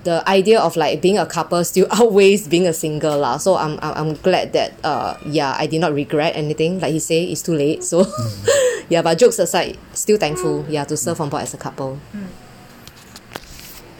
the 0.04 0.28
idea 0.28 0.60
of 0.60 0.76
like 0.76 1.02
being 1.02 1.18
a 1.18 1.26
couple 1.26 1.64
still 1.64 1.88
outweighs 1.92 2.48
being 2.48 2.68
a 2.68 2.74
single 2.74 3.20
lah. 3.20 3.38
So 3.38 3.56
I'm 3.56 3.80
I'm, 3.82 3.94
I'm 3.96 4.14
glad 4.16 4.54
that 4.54 4.74
uh 4.84 5.18
yeah 5.26 5.56
I 5.58 5.68
did 5.68 5.82
not 5.82 5.94
regret 5.94 6.36
anything. 6.36 6.80
Like 6.80 6.94
he 6.94 7.00
say, 7.00 7.26
it's 7.26 7.42
too 7.42 7.56
late. 7.56 7.84
So 7.84 8.06
yeah, 8.90 9.02
but 9.02 9.18
jokes 9.18 9.40
aside, 9.40 9.78
still 9.94 10.18
thankful 10.18 10.66
yeah 10.70 10.84
to 10.86 10.98
serve 10.98 11.22
on 11.22 11.30
board 11.30 11.44
as 11.44 11.54
a 11.54 11.58
couple. 11.58 12.00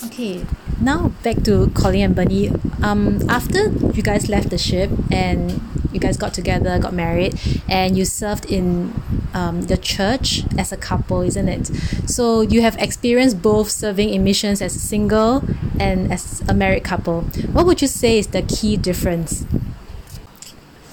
Okay, 0.06 0.46
now 0.82 1.10
back 1.24 1.44
to 1.44 1.72
Colin 1.74 2.12
and 2.12 2.16
Bernie. 2.16 2.52
Um, 2.84 3.24
after 3.30 3.72
you 3.96 4.04
guys 4.04 4.28
left 4.28 4.50
the 4.50 4.58
ship 4.58 4.92
and 5.10 5.62
you 5.94 6.00
guys 6.00 6.18
got 6.18 6.34
together, 6.34 6.78
got 6.78 6.94
married, 6.94 7.40
and 7.70 7.98
you 7.98 8.04
served 8.04 8.46
in 8.46 8.94
um, 9.34 9.64
the 9.64 9.78
church 9.78 10.44
as 10.58 10.72
a 10.72 10.78
couple, 10.78 11.22
isn't 11.22 11.48
it? 11.48 11.68
So 12.10 12.42
you 12.42 12.62
have 12.62 12.78
experienced 12.78 13.42
both 13.42 13.70
serving 13.70 14.10
in 14.10 14.24
missions 14.24 14.62
as 14.62 14.76
a 14.76 14.80
single 14.80 15.44
and 15.80 16.12
as 16.12 16.42
a 16.48 16.54
married 16.54 16.84
couple. 16.84 17.22
What 17.52 17.66
would 17.66 17.82
you 17.82 17.88
say 17.88 18.20
is 18.20 18.28
the 18.28 18.42
key 18.42 18.78
difference? 18.78 19.46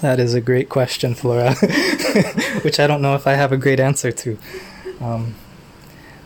That 0.01 0.19
is 0.19 0.33
a 0.33 0.41
great 0.41 0.67
question, 0.67 1.13
Flora, 1.13 1.53
which 2.63 2.79
I 2.79 2.87
don't 2.87 3.03
know 3.03 3.13
if 3.13 3.27
I 3.27 3.33
have 3.33 3.51
a 3.51 3.57
great 3.57 3.79
answer 3.79 4.11
to. 4.11 4.37
Um, 4.99 5.35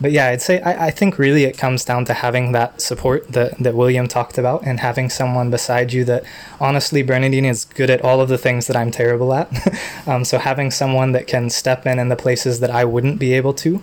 but 0.00 0.12
yeah, 0.12 0.28
I'd 0.28 0.42
say 0.42 0.60
I, 0.60 0.86
I 0.86 0.90
think 0.90 1.18
really 1.18 1.44
it 1.44 1.56
comes 1.56 1.84
down 1.84 2.04
to 2.06 2.14
having 2.14 2.52
that 2.52 2.80
support 2.80 3.28
that, 3.28 3.58
that 3.58 3.74
William 3.74 4.08
talked 4.08 4.36
about 4.36 4.62
and 4.66 4.80
having 4.80 5.08
someone 5.08 5.50
beside 5.50 5.92
you 5.92 6.04
that 6.04 6.24
honestly, 6.60 7.02
Bernadine 7.02 7.46
is 7.46 7.64
good 7.64 7.88
at 7.88 8.02
all 8.02 8.20
of 8.20 8.28
the 8.28 8.38
things 8.38 8.66
that 8.66 8.76
I'm 8.76 8.90
terrible 8.90 9.32
at. 9.32 9.50
um, 10.06 10.24
so 10.24 10.38
having 10.38 10.70
someone 10.70 11.12
that 11.12 11.26
can 11.26 11.48
step 11.48 11.86
in 11.86 11.98
in 11.98 12.08
the 12.08 12.16
places 12.16 12.60
that 12.60 12.70
I 12.70 12.84
wouldn't 12.84 13.18
be 13.18 13.32
able 13.34 13.54
to, 13.54 13.80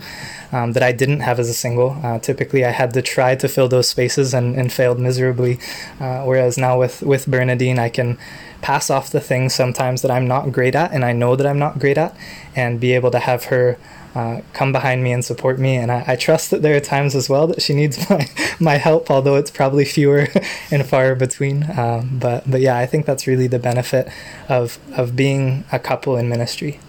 um, 0.52 0.74
that 0.74 0.84
I 0.84 0.92
didn't 0.92 1.22
have 1.22 1.40
as 1.40 1.50
a 1.50 1.54
single. 1.54 1.98
Uh, 2.04 2.20
typically, 2.20 2.64
I 2.64 2.72
had 2.72 2.94
to 2.94 3.02
try 3.02 3.36
to 3.36 3.48
fill 3.48 3.68
those 3.68 3.90
spaces 3.90 4.34
and, 4.34 4.56
and 4.56 4.72
failed 4.72 5.00
miserably. 5.00 5.60
Uh, 6.00 6.24
whereas 6.24 6.58
now 6.58 6.80
with, 6.80 7.02
with 7.02 7.26
Bernadine, 7.26 7.80
I 7.80 7.90
can 7.90 8.20
pass 8.62 8.90
off 8.90 9.10
the 9.10 9.20
things 9.20 9.54
sometimes 9.54 10.02
that 10.04 10.12
I'm 10.12 10.26
not 10.26 10.54
great 10.54 10.74
at 10.74 10.94
and 10.94 11.04
I 11.04 11.12
know 11.12 11.36
that 11.36 11.46
I'm 11.46 11.60
not 11.60 11.80
great 11.80 11.98
at 11.98 12.16
and 12.56 12.80
be 12.80 12.94
able 12.94 13.12
to 13.12 13.20
have 13.20 13.46
her 13.46 13.78
uh, 14.16 14.42
come 14.54 14.72
behind 14.72 15.04
me 15.04 15.12
and 15.12 15.24
support 15.24 15.60
me. 15.60 15.76
And 15.76 15.92
I, 15.92 16.04
I 16.08 16.16
trust 16.16 16.52
that 16.52 16.62
there 16.62 16.76
are 16.76 16.80
times 16.80 17.16
as 17.16 17.30
well 17.30 17.48
that 17.48 17.62
she 17.62 17.74
needs 17.74 18.10
my, 18.10 18.30
my 18.60 18.78
help, 18.78 19.10
although 19.10 19.36
it's 19.36 19.52
probably 19.52 19.86
fewer 19.86 20.28
and 20.72 20.86
far 20.86 21.16
between. 21.16 21.70
Um, 21.78 22.20
but, 22.20 22.50
but 22.50 22.62
yeah, 22.62 22.78
I 22.78 22.86
think 22.86 23.06
that's 23.06 23.28
really 23.28 23.48
the 23.48 23.60
benefit 23.60 24.10
of, 24.50 24.80
of 24.96 25.16
being 25.16 25.64
a 25.72 25.80
couple 25.80 26.18
in 26.18 26.30
ministry. 26.30 26.80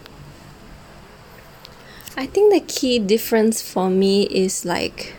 I 2.16 2.26
think 2.26 2.52
the 2.52 2.60
key 2.60 2.98
difference 2.98 3.60
for 3.60 3.90
me 3.90 4.24
is 4.24 4.64
like, 4.64 5.14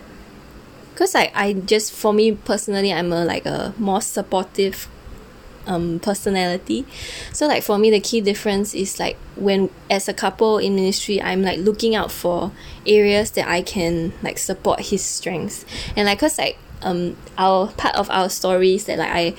because 0.93 1.13
I, 1.13 1.29
I 1.35 1.53
just 1.53 1.91
for 1.91 2.13
me 2.13 2.31
personally 2.31 2.93
I'm 2.93 3.11
a 3.11 3.25
like 3.25 3.45
a 3.45 3.73
more 3.77 3.99
supportive 3.99 4.87
um 5.67 5.99
personality 5.99 6.85
so 7.33 7.47
like 7.47 7.63
for 7.63 7.77
me 7.77 7.89
the 7.89 7.99
key 7.99 8.21
difference 8.21 8.73
is 8.73 8.99
like 8.99 9.17
when 9.35 9.69
as 9.89 10.07
a 10.07 10.13
couple 10.13 10.57
in 10.57 10.75
ministry 10.75 11.21
I'm 11.21 11.41
like 11.41 11.59
looking 11.59 11.95
out 11.95 12.11
for 12.11 12.51
areas 12.85 13.31
that 13.31 13.47
I 13.47 13.61
can 13.61 14.13
like 14.21 14.37
support 14.37 14.79
his 14.81 15.03
strengths 15.03 15.65
and 15.95 16.05
like 16.05 16.19
cause 16.19 16.37
like 16.37 16.57
um 16.81 17.17
our 17.37 17.67
part 17.73 17.95
of 17.95 18.09
our 18.09 18.29
stories 18.29 18.85
that 18.85 18.99
like 18.99 19.11
I 19.11 19.35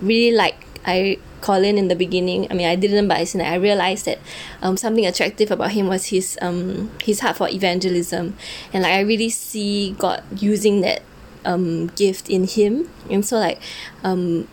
really 0.00 0.36
like 0.36 0.66
I 0.84 1.18
Colin 1.40 1.78
in 1.78 1.86
the 1.88 1.94
beginning. 1.94 2.50
I 2.50 2.54
mean, 2.54 2.66
I 2.66 2.74
didn't, 2.74 3.06
but 3.06 3.18
I, 3.18 3.40
I 3.40 3.54
realized 3.54 4.06
that 4.06 4.18
um, 4.62 4.76
something 4.76 5.06
attractive 5.06 5.50
about 5.50 5.72
him 5.72 5.86
was 5.86 6.06
his 6.06 6.38
um, 6.42 6.90
his 7.04 7.20
heart 7.20 7.36
for 7.36 7.48
evangelism, 7.48 8.36
and 8.72 8.82
like 8.82 8.92
I 8.92 9.00
really 9.00 9.28
see 9.28 9.94
God 9.98 10.24
using 10.36 10.80
that 10.80 11.02
um, 11.44 11.88
gift 11.88 12.28
in 12.28 12.44
him. 12.48 12.90
And 13.08 13.24
so 13.24 13.38
like 13.38 13.60
um, 14.02 14.48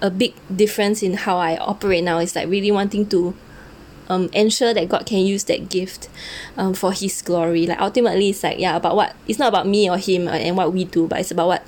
a 0.00 0.10
big 0.10 0.34
difference 0.54 1.02
in 1.02 1.14
how 1.14 1.38
I 1.38 1.56
operate 1.56 2.04
now 2.04 2.18
is 2.18 2.36
like 2.36 2.48
really 2.48 2.70
wanting 2.70 3.08
to 3.08 3.34
um, 4.08 4.30
ensure 4.32 4.72
that 4.72 4.88
God 4.88 5.06
can 5.06 5.18
use 5.18 5.44
that 5.44 5.68
gift 5.68 6.08
um, 6.56 6.74
for 6.74 6.92
His 6.92 7.20
glory. 7.22 7.66
Like 7.66 7.80
ultimately, 7.80 8.30
it's 8.30 8.42
like 8.42 8.58
yeah, 8.58 8.76
about 8.76 8.96
what 8.96 9.14
it's 9.26 9.38
not 9.38 9.48
about 9.48 9.66
me 9.66 9.90
or 9.90 9.98
him 9.98 10.28
and 10.28 10.56
what 10.56 10.72
we 10.72 10.84
do, 10.84 11.06
but 11.06 11.20
it's 11.20 11.30
about 11.30 11.48
what 11.48 11.66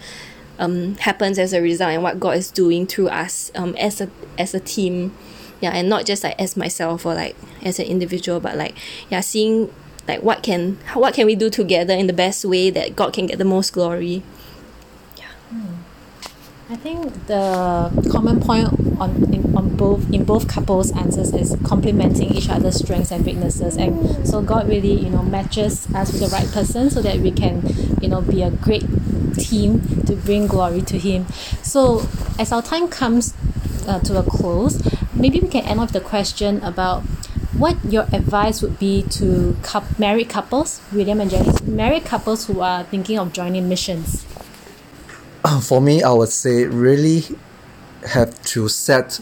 um, 0.58 0.96
happens 0.96 1.38
as 1.38 1.52
a 1.52 1.60
result 1.60 1.90
and 1.90 2.02
what 2.02 2.20
God 2.20 2.36
is 2.36 2.50
doing 2.50 2.86
through 2.86 3.08
us 3.08 3.50
um, 3.54 3.74
as 3.76 4.00
a 4.00 4.10
as 4.38 4.54
a 4.54 4.60
team. 4.60 5.14
Yeah, 5.60 5.72
and 5.72 5.90
not 5.90 6.06
just 6.06 6.24
like 6.24 6.40
as 6.40 6.56
myself 6.56 7.04
or 7.04 7.14
like 7.14 7.36
as 7.62 7.78
an 7.78 7.86
individual, 7.86 8.40
but 8.40 8.56
like 8.56 8.76
yeah, 9.10 9.20
seeing 9.20 9.72
like 10.08 10.22
what 10.22 10.42
can 10.42 10.78
what 10.94 11.14
can 11.14 11.26
we 11.26 11.34
do 11.34 11.50
together 11.50 11.94
in 11.94 12.06
the 12.06 12.12
best 12.12 12.44
way 12.44 12.70
that 12.70 12.96
God 12.96 13.12
can 13.12 13.26
get 13.26 13.38
the 13.38 13.44
most 13.44 13.72
glory. 13.72 14.22
I 16.70 16.76
think 16.76 17.26
the 17.26 17.90
common 18.12 18.38
point 18.38 18.68
on 19.00 19.34
in, 19.34 19.56
on 19.56 19.74
both 19.74 20.08
in 20.12 20.22
both 20.22 20.46
couples' 20.46 20.92
answers 20.92 21.34
is 21.34 21.56
complementing 21.64 22.30
each 22.30 22.48
other's 22.48 22.76
strengths 22.76 23.10
and 23.10 23.26
weaknesses, 23.26 23.76
and 23.76 24.24
so 24.24 24.40
God 24.40 24.68
really 24.68 24.92
you 24.92 25.10
know 25.10 25.20
matches 25.20 25.92
us 25.92 26.12
with 26.12 26.20
the 26.20 26.28
right 26.28 26.46
person 26.46 26.88
so 26.88 27.02
that 27.02 27.18
we 27.18 27.32
can 27.32 27.66
you 28.00 28.08
know 28.08 28.20
be 28.20 28.42
a 28.42 28.52
great 28.52 28.86
team 29.34 29.80
to 30.06 30.14
bring 30.14 30.46
glory 30.46 30.80
to 30.82 30.96
Him. 30.96 31.26
So 31.60 32.06
as 32.38 32.52
our 32.52 32.62
time 32.62 32.86
comes 32.86 33.34
uh, 33.88 33.98
to 34.06 34.20
a 34.20 34.22
close, 34.22 34.80
maybe 35.12 35.40
we 35.40 35.48
can 35.48 35.64
end 35.64 35.80
off 35.80 35.90
the 35.90 36.00
question 36.00 36.62
about 36.62 37.02
what 37.58 37.76
your 37.84 38.04
advice 38.12 38.62
would 38.62 38.78
be 38.78 39.02
to 39.18 39.56
married 39.98 40.28
couples, 40.28 40.80
William 40.92 41.20
and 41.20 41.32
Jenny, 41.32 41.50
married 41.64 42.04
couples 42.04 42.46
who 42.46 42.60
are 42.60 42.84
thinking 42.84 43.18
of 43.18 43.32
joining 43.32 43.68
missions. 43.68 44.24
for 45.62 45.80
me, 45.80 46.02
I 46.02 46.12
would 46.12 46.28
say 46.28 46.64
really 46.64 47.24
have 48.06 48.40
to 48.44 48.68
set 48.68 49.20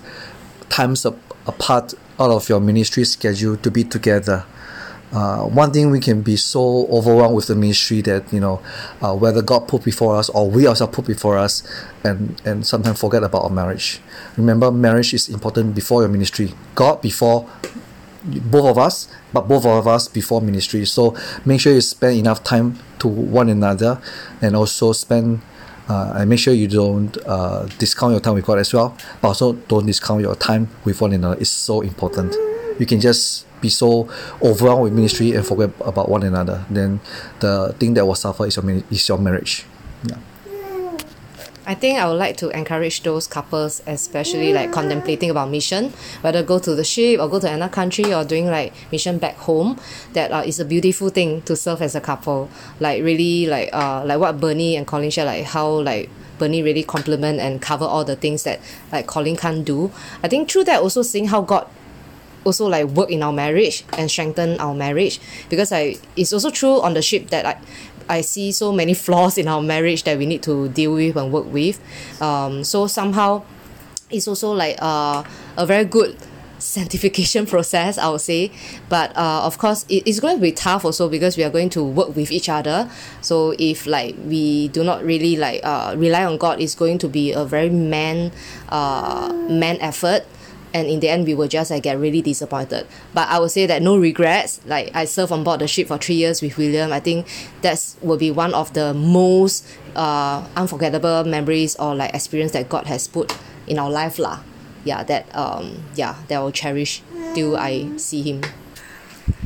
times 0.68 1.04
ap- 1.06 1.16
apart 1.47 1.94
out 2.20 2.30
of 2.30 2.49
your 2.49 2.61
ministry 2.61 3.04
schedule 3.04 3.56
to 3.56 3.70
be 3.70 3.85
together. 3.85 4.44
Uh, 5.11 5.44
one 5.44 5.73
thing 5.73 5.90
we 5.90 6.00
can 6.00 6.20
be 6.20 6.37
so 6.37 6.87
overwhelmed 6.88 7.35
with 7.35 7.47
the 7.47 7.54
ministry 7.54 8.02
that 8.02 8.30
you 8.30 8.38
know 8.38 8.61
uh, 9.00 9.16
whether 9.16 9.40
God 9.40 9.66
put 9.66 9.82
before 9.82 10.16
us 10.16 10.28
or 10.28 10.50
we 10.50 10.68
ourselves 10.68 10.94
put 10.94 11.06
before 11.06 11.38
us, 11.38 11.62
and 12.04 12.40
and 12.44 12.66
sometimes 12.66 13.00
forget 13.00 13.23
about 13.23 13.44
our 13.44 13.50
marriage. 13.50 14.00
Remember, 14.37 14.70
marriage 14.70 15.14
is 15.14 15.30
important 15.30 15.75
before 15.75 16.02
your 16.02 16.11
ministry. 16.11 16.52
God 16.75 17.00
before 17.00 17.49
both 18.23 18.66
of 18.66 18.76
us, 18.76 19.08
but 19.32 19.49
both 19.49 19.64
of 19.64 19.88
us 19.88 20.08
before 20.08 20.42
ministry. 20.42 20.85
So 20.85 21.16
make 21.47 21.62
sure 21.62 21.73
you 21.73 21.80
spend 21.80 22.18
enough 22.18 22.44
time 22.44 22.78
to 22.99 23.08
one 23.08 23.49
another, 23.49 24.02
and 24.42 24.54
also 24.54 24.92
spend 24.92 25.40
Uh, 25.88 26.12
and 26.16 26.28
make 26.28 26.38
sure 26.38 26.52
you 26.52 26.68
don't 26.68 27.16
uh, 27.26 27.64
discount 27.78 28.12
your 28.12 28.21
time 28.21 28.35
with 28.35 28.45
God 28.45 28.59
as 28.59 28.73
well, 28.75 28.97
but 29.23 29.28
also 29.28 29.54
don't 29.54 29.87
discount 29.87 30.21
your 30.21 30.35
time 30.35 30.68
with 30.85 31.00
one 31.00 31.12
another. 31.12 31.40
It's 31.40 31.50
so 31.50 31.80
important. 31.80 32.35
You 32.78 32.87
can 32.87 33.00
just 33.00 33.47
be 33.61 33.68
so 33.68 34.09
overwhelmed 34.42 34.83
with 34.83 34.92
ministry 34.92 35.33
and 35.33 35.47
forget 35.47 35.71
about 35.80 36.09
one 36.09 36.23
another. 36.23 36.64
Then 36.71 37.00
the 37.40 37.75
thing 37.78 37.95
that 37.95 38.07
will 38.07 38.14
suffer 38.14 38.47
is 38.47 38.57
your 38.57 38.71
is 38.90 39.09
your 39.09 39.18
marriage. 39.18 39.64
Yeah. 40.04 40.18
I 41.68 41.75
think 41.75 41.98
I 41.98 42.08
would 42.08 42.16
like 42.16 42.38
to 42.38 42.48
encourage 42.56 43.02
those 43.02 43.26
couples, 43.26 43.82
especially 43.87 44.54
like 44.54 44.72
contemplating 44.72 45.28
about 45.28 45.50
mission, 45.50 45.92
whether 46.22 46.42
go 46.42 46.58
to 46.58 46.75
the 46.75 46.82
ship 46.82 47.20
or 47.20 47.28
go 47.28 47.38
to 47.38 47.46
another 47.46 47.70
country 47.70 48.14
or 48.14 48.25
doing 48.25 48.46
like 48.46 48.72
mission 48.90 49.18
back 49.18 49.37
home. 49.37 49.78
That 50.14 50.32
uh, 50.32 50.44
is 50.46 50.58
a 50.58 50.64
beautiful 50.64 51.10
thing 51.10 51.42
to 51.42 51.54
serve 51.54 51.82
as 51.82 51.94
a 51.94 52.00
couple. 52.00 52.48
Like 52.80 53.02
really, 53.04 53.46
like 53.46 53.68
uh, 53.75 54.02
like 54.06 54.18
what 54.18 54.40
Bernie 54.40 54.76
and 54.76 54.87
Colin 54.87 55.10
share, 55.10 55.26
like 55.26 55.44
how 55.44 55.68
like 55.68 56.08
Bernie 56.38 56.62
really 56.62 56.84
complement 56.84 57.38
and 57.38 57.60
cover 57.60 57.84
all 57.84 58.02
the 58.02 58.16
things 58.16 58.44
that 58.44 58.60
like 58.90 59.06
Colin 59.06 59.37
can't 59.37 59.62
do. 59.62 59.92
I 60.22 60.28
think 60.28 60.50
through 60.50 60.64
that 60.64 60.80
also 60.80 61.02
seeing 61.02 61.26
how 61.26 61.42
God 61.42 61.68
also 62.44 62.66
like 62.66 62.87
work 62.87 63.10
in 63.10 63.22
our 63.22 63.32
marriage 63.32 63.84
and 63.98 64.10
strengthen 64.10 64.58
our 64.58 64.72
marriage 64.72 65.20
because 65.50 65.70
I 65.70 65.96
it's 66.16 66.32
also 66.32 66.48
true 66.48 66.80
on 66.80 66.94
the 66.94 67.02
ship 67.02 67.28
that 67.28 67.44
I 67.44 67.60
I 68.08 68.22
see 68.22 68.52
so 68.52 68.72
many 68.72 68.94
flaws 68.94 69.38
in 69.38 69.48
our 69.48 69.62
marriage 69.62 70.04
that 70.04 70.18
we 70.18 70.26
need 70.26 70.42
to 70.44 70.68
deal 70.68 70.94
with 70.94 71.16
and 71.16 71.32
work 71.32 71.46
with. 71.52 71.80
Um 72.20 72.64
so 72.64 72.86
somehow 72.86 73.42
it's 74.10 74.28
also 74.28 74.52
like 74.52 74.76
uh, 74.80 75.22
a 75.56 75.66
very 75.66 75.84
good 75.84 76.16
sanctification 76.58 77.46
process 77.46 77.98
I 77.98 78.08
would 78.08 78.20
say. 78.20 78.50
But 78.88 79.16
uh, 79.16 79.42
of 79.44 79.58
course 79.58 79.84
it, 79.88 80.02
it's 80.06 80.20
going 80.20 80.36
to 80.36 80.42
be 80.42 80.52
tough 80.52 80.84
also 80.84 81.08
because 81.08 81.36
we 81.36 81.44
are 81.44 81.50
going 81.50 81.70
to 81.70 81.84
work 81.84 82.16
with 82.16 82.30
each 82.30 82.48
other. 82.48 82.90
So 83.20 83.54
if 83.58 83.86
like 83.86 84.16
we 84.24 84.68
do 84.68 84.82
not 84.82 85.04
really 85.04 85.36
like 85.36 85.60
uh, 85.64 85.94
rely 85.96 86.24
on 86.24 86.36
God 86.38 86.60
it's 86.60 86.74
going 86.74 86.98
to 86.98 87.08
be 87.08 87.32
a 87.32 87.44
very 87.44 87.70
man 87.70 88.32
uh, 88.70 89.32
man 89.48 89.78
effort 89.80 90.24
and 90.75 90.87
in 90.87 91.00
the 91.00 91.08
end 91.08 91.26
we 91.26 91.34
will 91.34 91.48
just 91.48 91.70
like 91.70 91.82
get 91.82 91.98
really 91.98 92.22
disappointed. 92.22 92.87
But 93.14 93.28
I 93.28 93.38
would 93.38 93.50
say 93.50 93.66
that 93.66 93.82
no 93.82 93.96
regrets. 93.96 94.60
Like 94.66 94.90
I 94.94 95.04
served 95.04 95.32
on 95.32 95.44
board 95.44 95.60
the 95.60 95.68
ship 95.68 95.88
for 95.88 95.98
three 95.98 96.16
years 96.16 96.42
with 96.42 96.56
William. 96.58 96.92
I 96.92 97.00
think 97.00 97.26
that's 97.62 97.96
will 98.02 98.18
be 98.18 98.30
one 98.30 98.54
of 98.54 98.72
the 98.75 98.94
most 98.94 99.66
uh, 99.96 100.46
unforgettable 100.56 101.25
memories 101.25 101.76
or 101.76 101.94
like 101.94 102.14
experience 102.14 102.52
that 102.52 102.68
God 102.68 102.87
has 102.87 103.08
put 103.08 103.37
in 103.66 103.78
our 103.78 103.90
life 103.90 104.18
lah. 104.18 104.40
Yeah 104.84 105.02
that 105.04 105.34
um 105.37 105.84
yeah 105.94 106.16
that 106.28 106.38
I 106.38 106.42
will 106.42 106.52
cherish 106.52 107.02
till 107.34 107.56
I 107.56 107.96
see 107.96 108.22
him. 108.22 108.42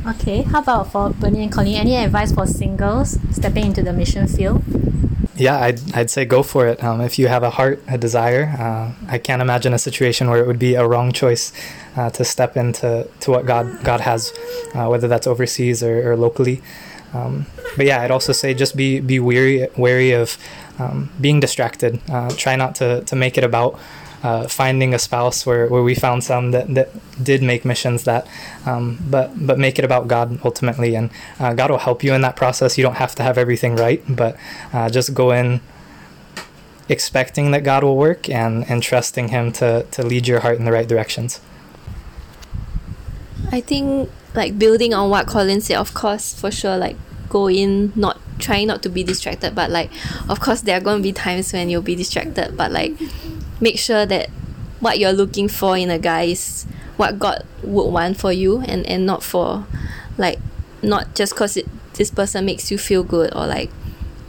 Okay, 0.07 0.43
how 0.43 0.61
about 0.61 0.91
for 0.91 1.11
Bernie 1.11 1.43
and 1.43 1.53
Colleen? 1.53 1.77
Any 1.77 1.97
advice 1.97 2.33
for 2.33 2.47
singles 2.47 3.19
stepping 3.31 3.67
into 3.67 3.83
the 3.83 3.93
mission 3.93 4.27
field? 4.27 4.63
Yeah, 5.43 5.59
I'd, 5.59 5.81
I'd 5.93 6.09
say 6.09 6.25
go 6.25 6.45
for 6.45 6.69
it. 6.69 6.83
Um, 6.85 7.01
if 7.01 7.19
you 7.19 7.27
have 7.27 7.43
a 7.43 7.51
heart, 7.51 7.83
a 7.89 7.99
desire, 7.99 8.45
uh, 8.59 8.93
I 9.09 9.19
can't 9.19 9.43
imagine 9.43 9.75
a 9.75 9.79
situation 9.79 10.31
where 10.31 10.39
it 10.39 10.47
would 10.47 10.61
be 10.61 10.77
a 10.77 10.87
wrong 10.87 11.11
choice 11.11 11.53
uh, 11.97 12.11
to 12.11 12.25
step 12.25 12.57
into 12.57 13.09
to 13.21 13.31
what 13.33 13.45
God 13.45 13.83
God 13.83 14.01
has, 14.01 14.33
uh, 14.75 14.87
whether 14.87 15.09
that's 15.09 15.27
overseas 15.27 15.83
or, 15.83 16.13
or 16.13 16.17
locally. 16.17 16.63
Um, 17.13 17.47
but 17.77 17.87
yeah, 17.87 18.03
I'd 18.03 18.13
also 18.13 18.33
say 18.33 18.55
just 18.55 18.77
be 18.77 19.01
be 19.01 19.19
wary 19.19 19.67
wary 19.77 20.13
of 20.13 20.39
um, 20.79 21.11
being 21.21 21.41
distracted. 21.41 21.99
Uh, 22.09 22.31
try 22.37 22.55
not 22.55 22.77
to 22.77 23.03
to 23.03 23.17
make 23.17 23.37
it 23.37 23.43
about 23.43 23.77
uh, 24.23 24.47
finding 24.49 24.95
a 24.95 24.99
spouse 24.99 25.45
where, 25.45 25.67
where 25.69 25.83
we 25.83 25.95
found 25.95 26.25
some 26.25 26.51
that, 26.53 26.73
that 26.75 26.91
did 27.23 27.43
make 27.43 27.65
missions 27.65 28.05
that 28.05 28.27
um, 28.67 28.99
but 29.09 29.31
but 29.47 29.59
make 29.59 29.79
it 29.79 29.85
about 29.85 30.09
God 30.09 30.39
ultimately. 30.45 30.95
And 30.95 31.11
uh, 31.39 31.55
God 31.55 31.71
will 31.71 31.79
help 31.79 32.03
you 32.05 32.15
in 32.15 32.21
that 32.23 32.37
process. 32.37 32.79
You 32.79 32.85
don't 32.85 32.97
have 32.97 33.15
to 33.17 33.23
have 33.23 33.39
everything 33.39 33.77
right 33.77 34.03
but 34.09 34.37
uh, 34.73 34.89
just 34.89 35.15
go 35.15 35.33
in 35.33 35.61
expecting 36.89 37.53
that 37.53 37.65
God 37.65 37.85
will 37.85 37.97
work 37.97 38.29
and 38.29 38.69
and 38.69 38.83
trusting 38.83 39.29
him 39.29 39.53
to 39.53 39.85
to 39.91 40.03
lead 40.03 40.27
your 40.29 40.41
heart 40.41 40.59
in 40.59 40.65
the 40.65 40.73
right 40.73 40.87
directions. 40.87 41.41
I 43.51 43.61
think 43.61 44.11
like 44.35 44.59
building 44.59 44.95
on 44.95 45.11
what 45.11 45.27
Colin 45.27 45.61
said, 45.61 45.77
of 45.77 45.95
course, 45.95 46.35
for 46.35 46.51
sure, 46.51 46.77
like 46.77 46.97
go 47.33 47.49
in 47.49 47.93
not 47.97 48.21
trying 48.39 48.67
not 48.67 48.83
to 48.83 48.91
be 48.91 49.03
distracted, 49.03 49.55
but 49.55 49.71
like 49.71 49.91
of 50.29 50.41
course 50.41 50.61
there 50.61 50.77
are 50.77 50.81
going 50.81 50.99
to 50.99 51.03
be 51.03 51.13
times 51.13 51.53
when 51.53 51.71
you'll 51.71 51.81
be 51.81 51.97
distracted, 51.97 52.57
but 52.57 52.71
like 52.71 52.93
make 53.61 53.79
sure 53.79 54.05
that 54.05 54.29
what 54.81 54.99
you're 54.99 55.13
looking 55.13 55.49
for 55.49 55.77
in 55.77 55.89
a 55.91 55.99
guy 55.99 56.23
is 56.23 56.67
what 56.97 57.19
God 57.19 57.47
would 57.63 57.91
want 57.91 58.19
for 58.19 58.33
you 58.33 58.61
and 58.61 58.85
and 58.87 59.07
not 59.07 59.23
for 59.23 59.65
like 60.19 60.39
not 60.83 61.15
just 61.15 61.35
cause 61.35 61.57
it 61.57 61.67
this 61.95 62.11
person 62.11 62.45
makes 62.45 62.71
you 62.71 62.77
feel 62.77 63.03
good 63.03 63.35
or 63.35 63.47
like 63.47 63.71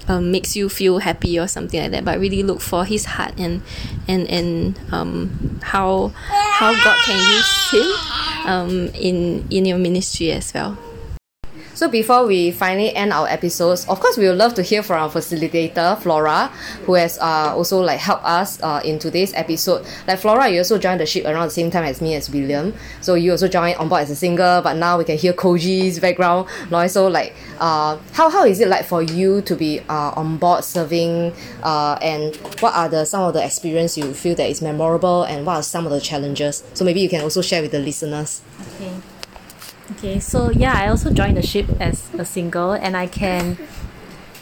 um, 0.08 0.32
makes 0.32 0.56
you 0.56 0.69
feel 0.69 0.99
happy 0.99 1.39
or 1.39 1.47
something 1.47 1.82
like 1.82 1.91
that 1.91 2.06
but 2.06 2.19
really 2.19 2.43
look 2.43 2.62
for 2.62 2.86
his 2.86 3.06
heart 3.06 3.34
and 3.38 3.62
and 4.08 4.30
and 4.30 4.80
um, 4.91 5.60
how 5.63 6.10
how 6.30 6.71
God 6.84 6.97
can 7.06 7.17
use 7.17 7.71
him 7.71 7.89
um, 8.45 8.71
in 8.95 9.47
in 9.49 9.65
your 9.65 9.77
ministry 9.77 10.32
as 10.32 10.54
well 10.54 10.77
So 11.75 11.89
before 11.89 12.27
we 12.27 12.51
finally 12.51 12.95
end 12.95 13.12
our 13.12 13.27
episodes, 13.27 13.88
of 13.89 13.99
course 13.99 14.15
we 14.15 14.27
would 14.27 14.38
love 14.38 14.53
to 14.55 14.62
hear 14.62 14.83
from 14.83 15.01
our 15.01 15.09
facilitator 15.09 15.99
Flora, 15.99 16.47
who 16.86 16.93
has 16.93 17.17
uh, 17.17 17.53
also 17.55 17.81
like 17.81 17.99
helped 17.99 18.25
us 18.25 18.62
uh, 18.62 18.81
in 18.86 18.99
today's 18.99 19.33
episode. 19.33 19.86
Like 20.07 20.19
Flora, 20.19 20.49
you 20.49 20.59
also 20.59 20.77
joined 20.77 20.99
the 20.99 21.05
ship 21.05 21.25
around 21.25 21.47
the 21.47 21.51
same 21.51 21.71
time 21.71 21.83
as 21.83 21.99
me 21.99 22.13
as 22.13 22.29
William. 22.29 22.73
So 23.01 23.15
you 23.15 23.31
also 23.31 23.47
joined 23.47 23.77
on 23.77 23.89
board 23.89 24.03
as 24.03 24.12
a 24.12 24.15
singer, 24.15 24.62
but 24.63 24.75
now 24.75 24.99
we 24.99 25.03
can 25.03 25.17
hear 25.17 25.33
Koji's 25.33 25.99
background 25.99 26.47
noise. 26.69 26.93
So 26.93 27.07
like, 27.07 27.33
uh, 27.59 27.97
how 28.12 28.29
how 28.29 28.45
is 28.45 28.59
it 28.59 28.67
like 28.67 28.86
for 28.86 29.01
you 29.01 29.41
to 29.41 29.55
be 29.55 29.79
uh, 29.89 30.13
on 30.15 30.38
board 30.38 30.63
serving, 30.63 31.33
uh, 31.63 31.97
and 32.01 32.36
what 32.59 32.75
are 32.75 32.88
the 32.88 33.05
some 33.05 33.23
of 33.23 33.33
the 33.33 33.43
experience 33.43 33.97
you 33.97 34.13
feel 34.13 34.36
that 34.36 34.49
is 34.49 34.62
memorable, 34.62 35.23
and 35.23 35.45
what 35.45 35.55
are 35.55 35.63
some 35.63 35.86
of 35.86 35.91
the 35.91 36.01
challenges? 36.01 36.63
So 36.75 36.86
maybe 36.86 37.01
you 37.01 37.09
can 37.09 37.21
also 37.21 37.41
share 37.41 37.62
with 37.62 37.71
the 37.71 37.79
listeners. 37.79 38.41
Okay. 38.75 38.93
Okay, 39.91 40.19
so 40.19 40.50
yeah, 40.50 40.74
I 40.76 40.88
also 40.88 41.12
joined 41.12 41.36
the 41.36 41.41
ship 41.41 41.67
as 41.80 42.10
a 42.13 42.24
single, 42.24 42.72
and 42.72 42.96
I 42.96 43.06
can, 43.06 43.58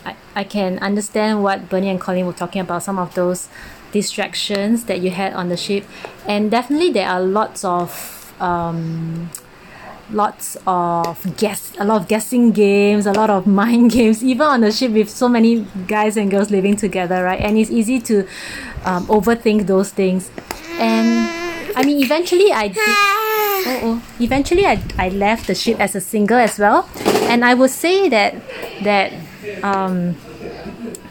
I, 0.06 0.16
I 0.36 0.44
can 0.44 0.78
understand 0.80 1.42
what 1.42 1.68
Bernie 1.68 1.90
and 1.90 2.00
Colin 2.00 2.28
were 2.28 2.34
talking 2.34 2.62
about. 2.62 2.84
Some 2.84 3.00
of 3.00 3.16
those 3.16 3.50
distractions 3.92 4.86
that 4.86 5.02
you 5.02 5.10
had 5.10 5.34
on 5.34 5.50
the 5.50 5.58
ship, 5.58 5.86
and 6.28 6.52
definitely 6.52 6.92
there 6.92 7.08
are 7.08 7.20
lots 7.20 7.66
of 7.66 8.36
um, 8.40 9.32
lots 10.12 10.58
of 10.68 11.38
guess, 11.38 11.74
a 11.80 11.86
lot 11.86 12.02
of 12.02 12.08
guessing 12.08 12.52
games, 12.52 13.08
a 13.08 13.12
lot 13.12 13.32
of 13.32 13.48
mind 13.62 13.92
games, 13.92 14.24
even 14.24 14.46
on 14.46 14.62
the 14.62 14.72
ship 14.72 14.92
with 14.92 15.10
so 15.10 15.28
many 15.28 15.66
guys 15.88 16.18
and 16.18 16.30
girls 16.30 16.52
living 16.52 16.76
together, 16.76 17.24
right? 17.24 17.42
And 17.42 17.58
it's 17.58 17.72
easy 17.72 18.00
to 18.02 18.28
um, 18.86 19.08
overthink 19.08 19.66
those 19.66 19.90
things, 19.90 20.30
and 20.74 21.74
I 21.76 21.84
mean, 21.84 22.04
eventually 22.04 22.52
I 22.52 22.68
did. 22.68 23.31
Eventually, 24.20 24.66
I, 24.66 24.82
I 24.98 25.10
left 25.10 25.48
the 25.48 25.56
ship 25.56 25.80
as 25.80 25.96
a 25.96 26.02
single 26.02 26.38
as 26.38 26.58
well, 26.60 26.88
and 27.30 27.44
I 27.46 27.54
would 27.54 27.72
say 27.72 28.10
that 28.10 28.36
that 28.84 29.14
um, 29.64 30.16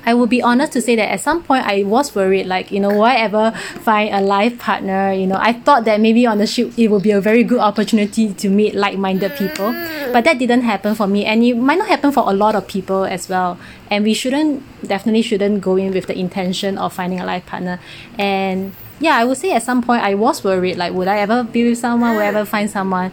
I 0.05 0.15
would 0.15 0.31
be 0.31 0.43
honest 0.43 0.73
to 0.73 0.81
say 0.81 0.97
that 0.97 1.11
at 1.11 1.21
some 1.21 1.43
point 1.43 1.67
I 1.67 1.83
was 1.85 2.15
worried, 2.15 2.47
like 2.47 2.71
you 2.71 2.81
know, 2.81 3.03
I 3.03 3.17
ever 3.17 3.53
find 3.83 4.15
a 4.15 4.21
life 4.21 4.59
partner? 4.59 5.13
You 5.13 5.27
know, 5.27 5.39
I 5.39 5.53
thought 5.53 5.85
that 5.85 6.01
maybe 6.01 6.27
on 6.27 6.39
the 6.39 6.47
ship 6.47 6.73
it 6.77 6.89
would 6.89 7.03
be 7.03 7.11
a 7.11 7.21
very 7.21 7.45
good 7.45 7.61
opportunity 7.61 8.33
to 8.33 8.49
meet 8.49 8.75
like-minded 8.75 9.37
people, 9.37 9.73
but 10.13 10.25
that 10.25 10.39
didn't 10.39 10.63
happen 10.63 10.95
for 10.95 11.07
me, 11.07 11.25
and 11.25 11.45
it 11.45 11.55
might 11.55 11.79
not 11.79 11.89
happen 11.89 12.13
for 12.13 12.29
a 12.31 12.33
lot 12.33 12.55
of 12.55 12.67
people 12.67 13.05
as 13.05 13.29
well. 13.29 13.59
And 13.91 14.05
we 14.05 14.15
shouldn't 14.15 14.63
definitely 14.87 15.23
shouldn't 15.23 15.61
go 15.61 15.77
in 15.77 15.93
with 15.93 16.07
the 16.07 16.19
intention 16.19 16.79
of 16.79 16.93
finding 16.93 17.21
a 17.21 17.27
life 17.27 17.47
partner, 17.47 17.79
and 18.19 18.75
yeah, 19.01 19.17
I 19.17 19.25
would 19.25 19.39
say 19.39 19.53
at 19.53 19.63
some 19.63 19.83
point 19.83 20.03
I 20.03 20.15
was 20.15 20.45
worried, 20.45 20.77
like, 20.77 20.93
would 20.93 21.09
I 21.09 21.19
ever 21.19 21.43
be 21.43 21.69
with 21.69 21.79
someone? 21.79 22.15
Would 22.15 22.23
I 22.23 22.27
ever 22.27 22.45
find 22.45 22.71
someone? 22.71 23.11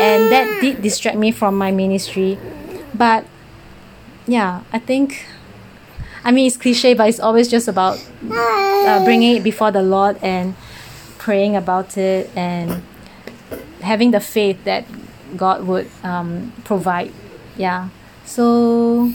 And 0.00 0.30
that 0.30 0.60
did 0.60 0.82
distract 0.82 1.16
me 1.16 1.32
from 1.32 1.56
my 1.56 1.72
ministry. 1.72 2.38
But 2.94 3.24
yeah, 4.26 4.62
I 4.72 4.78
think, 4.78 5.26
I 6.24 6.30
mean, 6.30 6.46
it's 6.46 6.58
cliche, 6.58 6.92
but 6.92 7.08
it's 7.08 7.20
always 7.20 7.48
just 7.48 7.68
about 7.68 7.98
uh, 8.30 9.04
bringing 9.04 9.36
it 9.36 9.42
before 9.42 9.70
the 9.70 9.82
Lord 9.82 10.18
and 10.22 10.54
praying 11.16 11.56
about 11.56 11.96
it 11.96 12.30
and 12.36 12.82
having 13.80 14.10
the 14.10 14.20
faith 14.20 14.62
that 14.64 14.84
God 15.36 15.66
would 15.66 15.88
um, 16.04 16.52
provide. 16.64 17.12
Yeah. 17.56 17.88
So, 18.26 19.10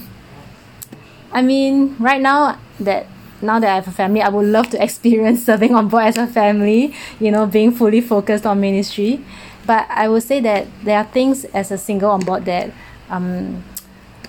I 1.32 1.44
mean, 1.44 1.96
right 2.00 2.22
now 2.22 2.58
that 2.80 3.06
now 3.42 3.60
that 3.60 3.70
I 3.70 3.76
have 3.76 3.88
a 3.88 3.92
family, 3.92 4.22
I 4.22 4.30
would 4.30 4.46
love 4.46 4.70
to 4.72 4.84
experience 4.84 5.46
serving 5.46 5.76
on 5.76 5.88
board 5.88 6.06
as 6.06 6.18
a 6.18 6.28
family, 6.28 6.94
you 7.20 7.32
know, 7.32 7.46
being 7.46 7.72
fully 7.72 8.02
focused 8.02 8.46
on 8.46 8.60
ministry. 8.62 9.24
But 9.66 9.88
I 9.90 10.08
would 10.08 10.24
say 10.24 10.40
that 10.42 10.68
there 10.84 10.98
are 10.98 11.06
things 11.06 11.46
as 11.46 11.72
a 11.72 11.78
single 11.78 12.12
on 12.12 12.22
board 12.22 12.46
that 12.46 12.72
um, 13.10 13.64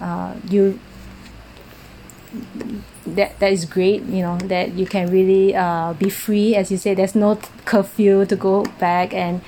uh, 0.00 0.34
you 0.48 0.78
that 3.06 3.38
that 3.38 3.52
is 3.52 3.64
great 3.64 4.02
you 4.02 4.20
know 4.20 4.36
that 4.38 4.74
you 4.74 4.84
can 4.84 5.10
really 5.10 5.54
uh, 5.54 5.92
be 5.94 6.08
free. 6.10 6.54
As 6.54 6.70
you 6.70 6.76
say 6.76 6.94
there's 6.94 7.14
no 7.14 7.38
curfew 7.64 8.24
to 8.26 8.36
go 8.36 8.64
back 8.78 9.14
and 9.14 9.40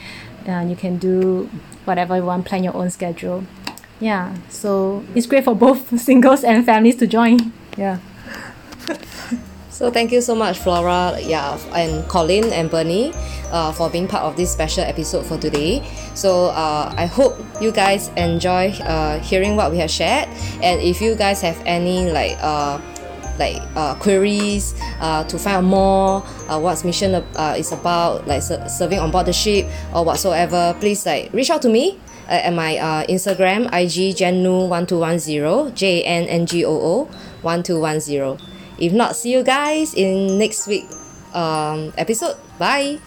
uh, 0.46 0.64
you 0.68 0.76
can 0.76 0.98
do 0.98 1.50
whatever 1.84 2.16
you 2.16 2.24
want 2.24 2.46
plan 2.46 2.64
your 2.64 2.76
own 2.76 2.90
schedule. 2.90 3.44
Yeah 4.00 4.36
so 4.48 5.04
it's 5.14 5.26
great 5.26 5.44
for 5.44 5.54
both 5.54 5.98
singles 6.08 6.44
and 6.44 6.64
families 6.64 6.96
to 6.96 7.06
join. 7.06 7.52
Yeah 7.76 7.98
So 9.78 9.92
thank 9.92 10.10
you 10.10 10.20
so 10.20 10.34
much, 10.34 10.58
Flora, 10.58 11.14
yeah, 11.22 11.56
and 11.72 12.02
Colin 12.08 12.52
and 12.52 12.68
Bernie, 12.68 13.12
uh, 13.52 13.70
for 13.70 13.88
being 13.88 14.08
part 14.08 14.24
of 14.24 14.34
this 14.34 14.50
special 14.52 14.82
episode 14.82 15.24
for 15.24 15.38
today. 15.38 15.86
So 16.14 16.46
uh, 16.46 16.92
I 16.98 17.06
hope 17.06 17.38
you 17.60 17.70
guys 17.70 18.08
enjoy 18.16 18.74
uh, 18.82 19.20
hearing 19.20 19.54
what 19.54 19.70
we 19.70 19.78
have 19.78 19.88
shared, 19.88 20.26
and 20.66 20.82
if 20.82 21.00
you 21.00 21.14
guys 21.14 21.40
have 21.42 21.62
any 21.64 22.10
like 22.10 22.36
uh, 22.40 22.80
like 23.38 23.62
uh, 23.76 23.94
queries 24.02 24.74
uh, 24.98 25.22
to 25.30 25.38
find 25.38 25.58
out 25.58 25.62
more 25.62 26.26
uh, 26.50 26.58
what's 26.58 26.82
mission 26.82 27.14
uh, 27.14 27.54
is 27.56 27.70
about 27.70 28.26
like 28.26 28.42
ser- 28.42 28.68
serving 28.68 28.98
on 28.98 29.12
board 29.12 29.26
the 29.26 29.32
ship 29.32 29.64
or 29.94 30.04
whatsoever 30.04 30.74
please 30.80 31.06
like 31.06 31.32
reach 31.32 31.50
out 31.50 31.62
to 31.62 31.68
me 31.68 32.00
uh, 32.26 32.32
at 32.32 32.52
my 32.52 32.76
uh, 32.78 33.06
instagram 33.06 33.70
ig 33.78 34.16
jannu1210 34.18 35.72
j-a-n-n-g-o-o 35.72 37.04
1210 37.42 38.47
if 38.78 38.92
not 38.92 39.16
see 39.16 39.32
you 39.32 39.42
guys 39.42 39.94
in 39.94 40.38
next 40.38 40.66
week 40.66 40.86
um, 41.34 41.92
episode. 41.96 42.36
Bye 42.58 42.98